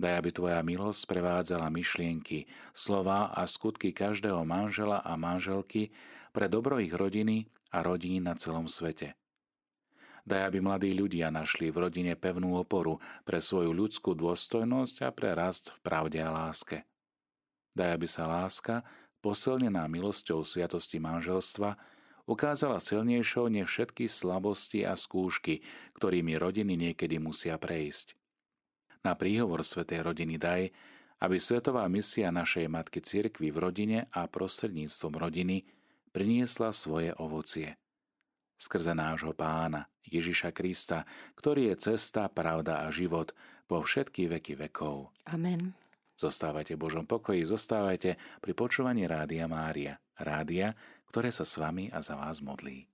Daj, 0.00 0.18
aby 0.18 0.30
Tvoja 0.34 0.60
milosť 0.64 1.06
prevádzala 1.06 1.70
myšlienky, 1.70 2.50
slova 2.74 3.30
a 3.30 3.46
skutky 3.46 3.94
každého 3.94 4.42
manžela 4.42 5.04
a 5.04 5.14
manželky 5.14 5.92
pre 6.32 6.48
dobro 6.48 6.80
ich 6.80 6.90
rodiny 6.90 7.46
a 7.70 7.84
rodín 7.84 8.26
na 8.26 8.34
celom 8.34 8.66
svete. 8.66 9.14
Daj, 10.22 10.54
aby 10.54 10.58
mladí 10.62 10.94
ľudia 10.94 11.34
našli 11.34 11.74
v 11.74 11.82
rodine 11.88 12.14
pevnú 12.14 12.54
oporu 12.54 13.02
pre 13.26 13.42
svoju 13.42 13.74
ľudskú 13.74 14.14
dôstojnosť 14.14 15.02
a 15.02 15.10
pre 15.10 15.34
rast 15.34 15.74
v 15.74 15.78
pravde 15.82 16.22
a 16.22 16.30
láske. 16.30 16.86
Daj, 17.74 17.90
aby 17.98 18.06
sa 18.06 18.30
láska, 18.30 18.86
posilnená 19.18 19.90
milosťou 19.90 20.46
sviatosti 20.46 21.02
manželstva, 21.02 21.74
ukázala 22.30 22.78
silnejšou 22.78 23.50
než 23.50 23.66
všetky 23.66 24.06
slabosti 24.06 24.86
a 24.86 24.94
skúšky, 24.94 25.66
ktorými 25.98 26.38
rodiny 26.38 26.78
niekedy 26.78 27.18
musia 27.18 27.58
prejsť. 27.58 28.14
Na 29.02 29.18
príhovor 29.18 29.66
Svetej 29.66 30.06
rodiny 30.06 30.38
daj, 30.38 30.70
aby 31.18 31.36
svetová 31.42 31.82
misia 31.90 32.30
našej 32.30 32.70
Matky 32.70 33.02
Cirkvy 33.02 33.50
v 33.50 33.58
rodine 33.58 33.98
a 34.14 34.30
prostredníctvom 34.30 35.18
rodiny 35.18 35.66
priniesla 36.14 36.70
svoje 36.70 37.10
ovocie 37.18 37.74
skrze 38.62 38.94
nášho 38.94 39.34
pána 39.34 39.90
Ježiša 40.06 40.50
Krista, 40.52 41.08
ktorý 41.38 41.72
je 41.72 41.94
cesta, 41.94 42.28
pravda 42.28 42.84
a 42.84 42.92
život 42.92 43.32
po 43.70 43.80
všetky 43.80 44.28
veky 44.28 44.68
vekov. 44.68 45.14
Amen. 45.30 45.72
Zostávajte 46.18 46.76
v 46.76 46.82
Božom 46.84 47.04
pokoji, 47.08 47.42
zostávajte 47.48 48.20
pri 48.44 48.52
počúvaní 48.52 49.08
Rádia 49.08 49.48
Mária. 49.48 49.98
Rádia, 50.20 50.76
ktoré 51.08 51.32
sa 51.32 51.42
s 51.42 51.56
vami 51.56 51.88
a 51.88 52.04
za 52.04 52.14
vás 52.14 52.44
modlí. 52.44 52.92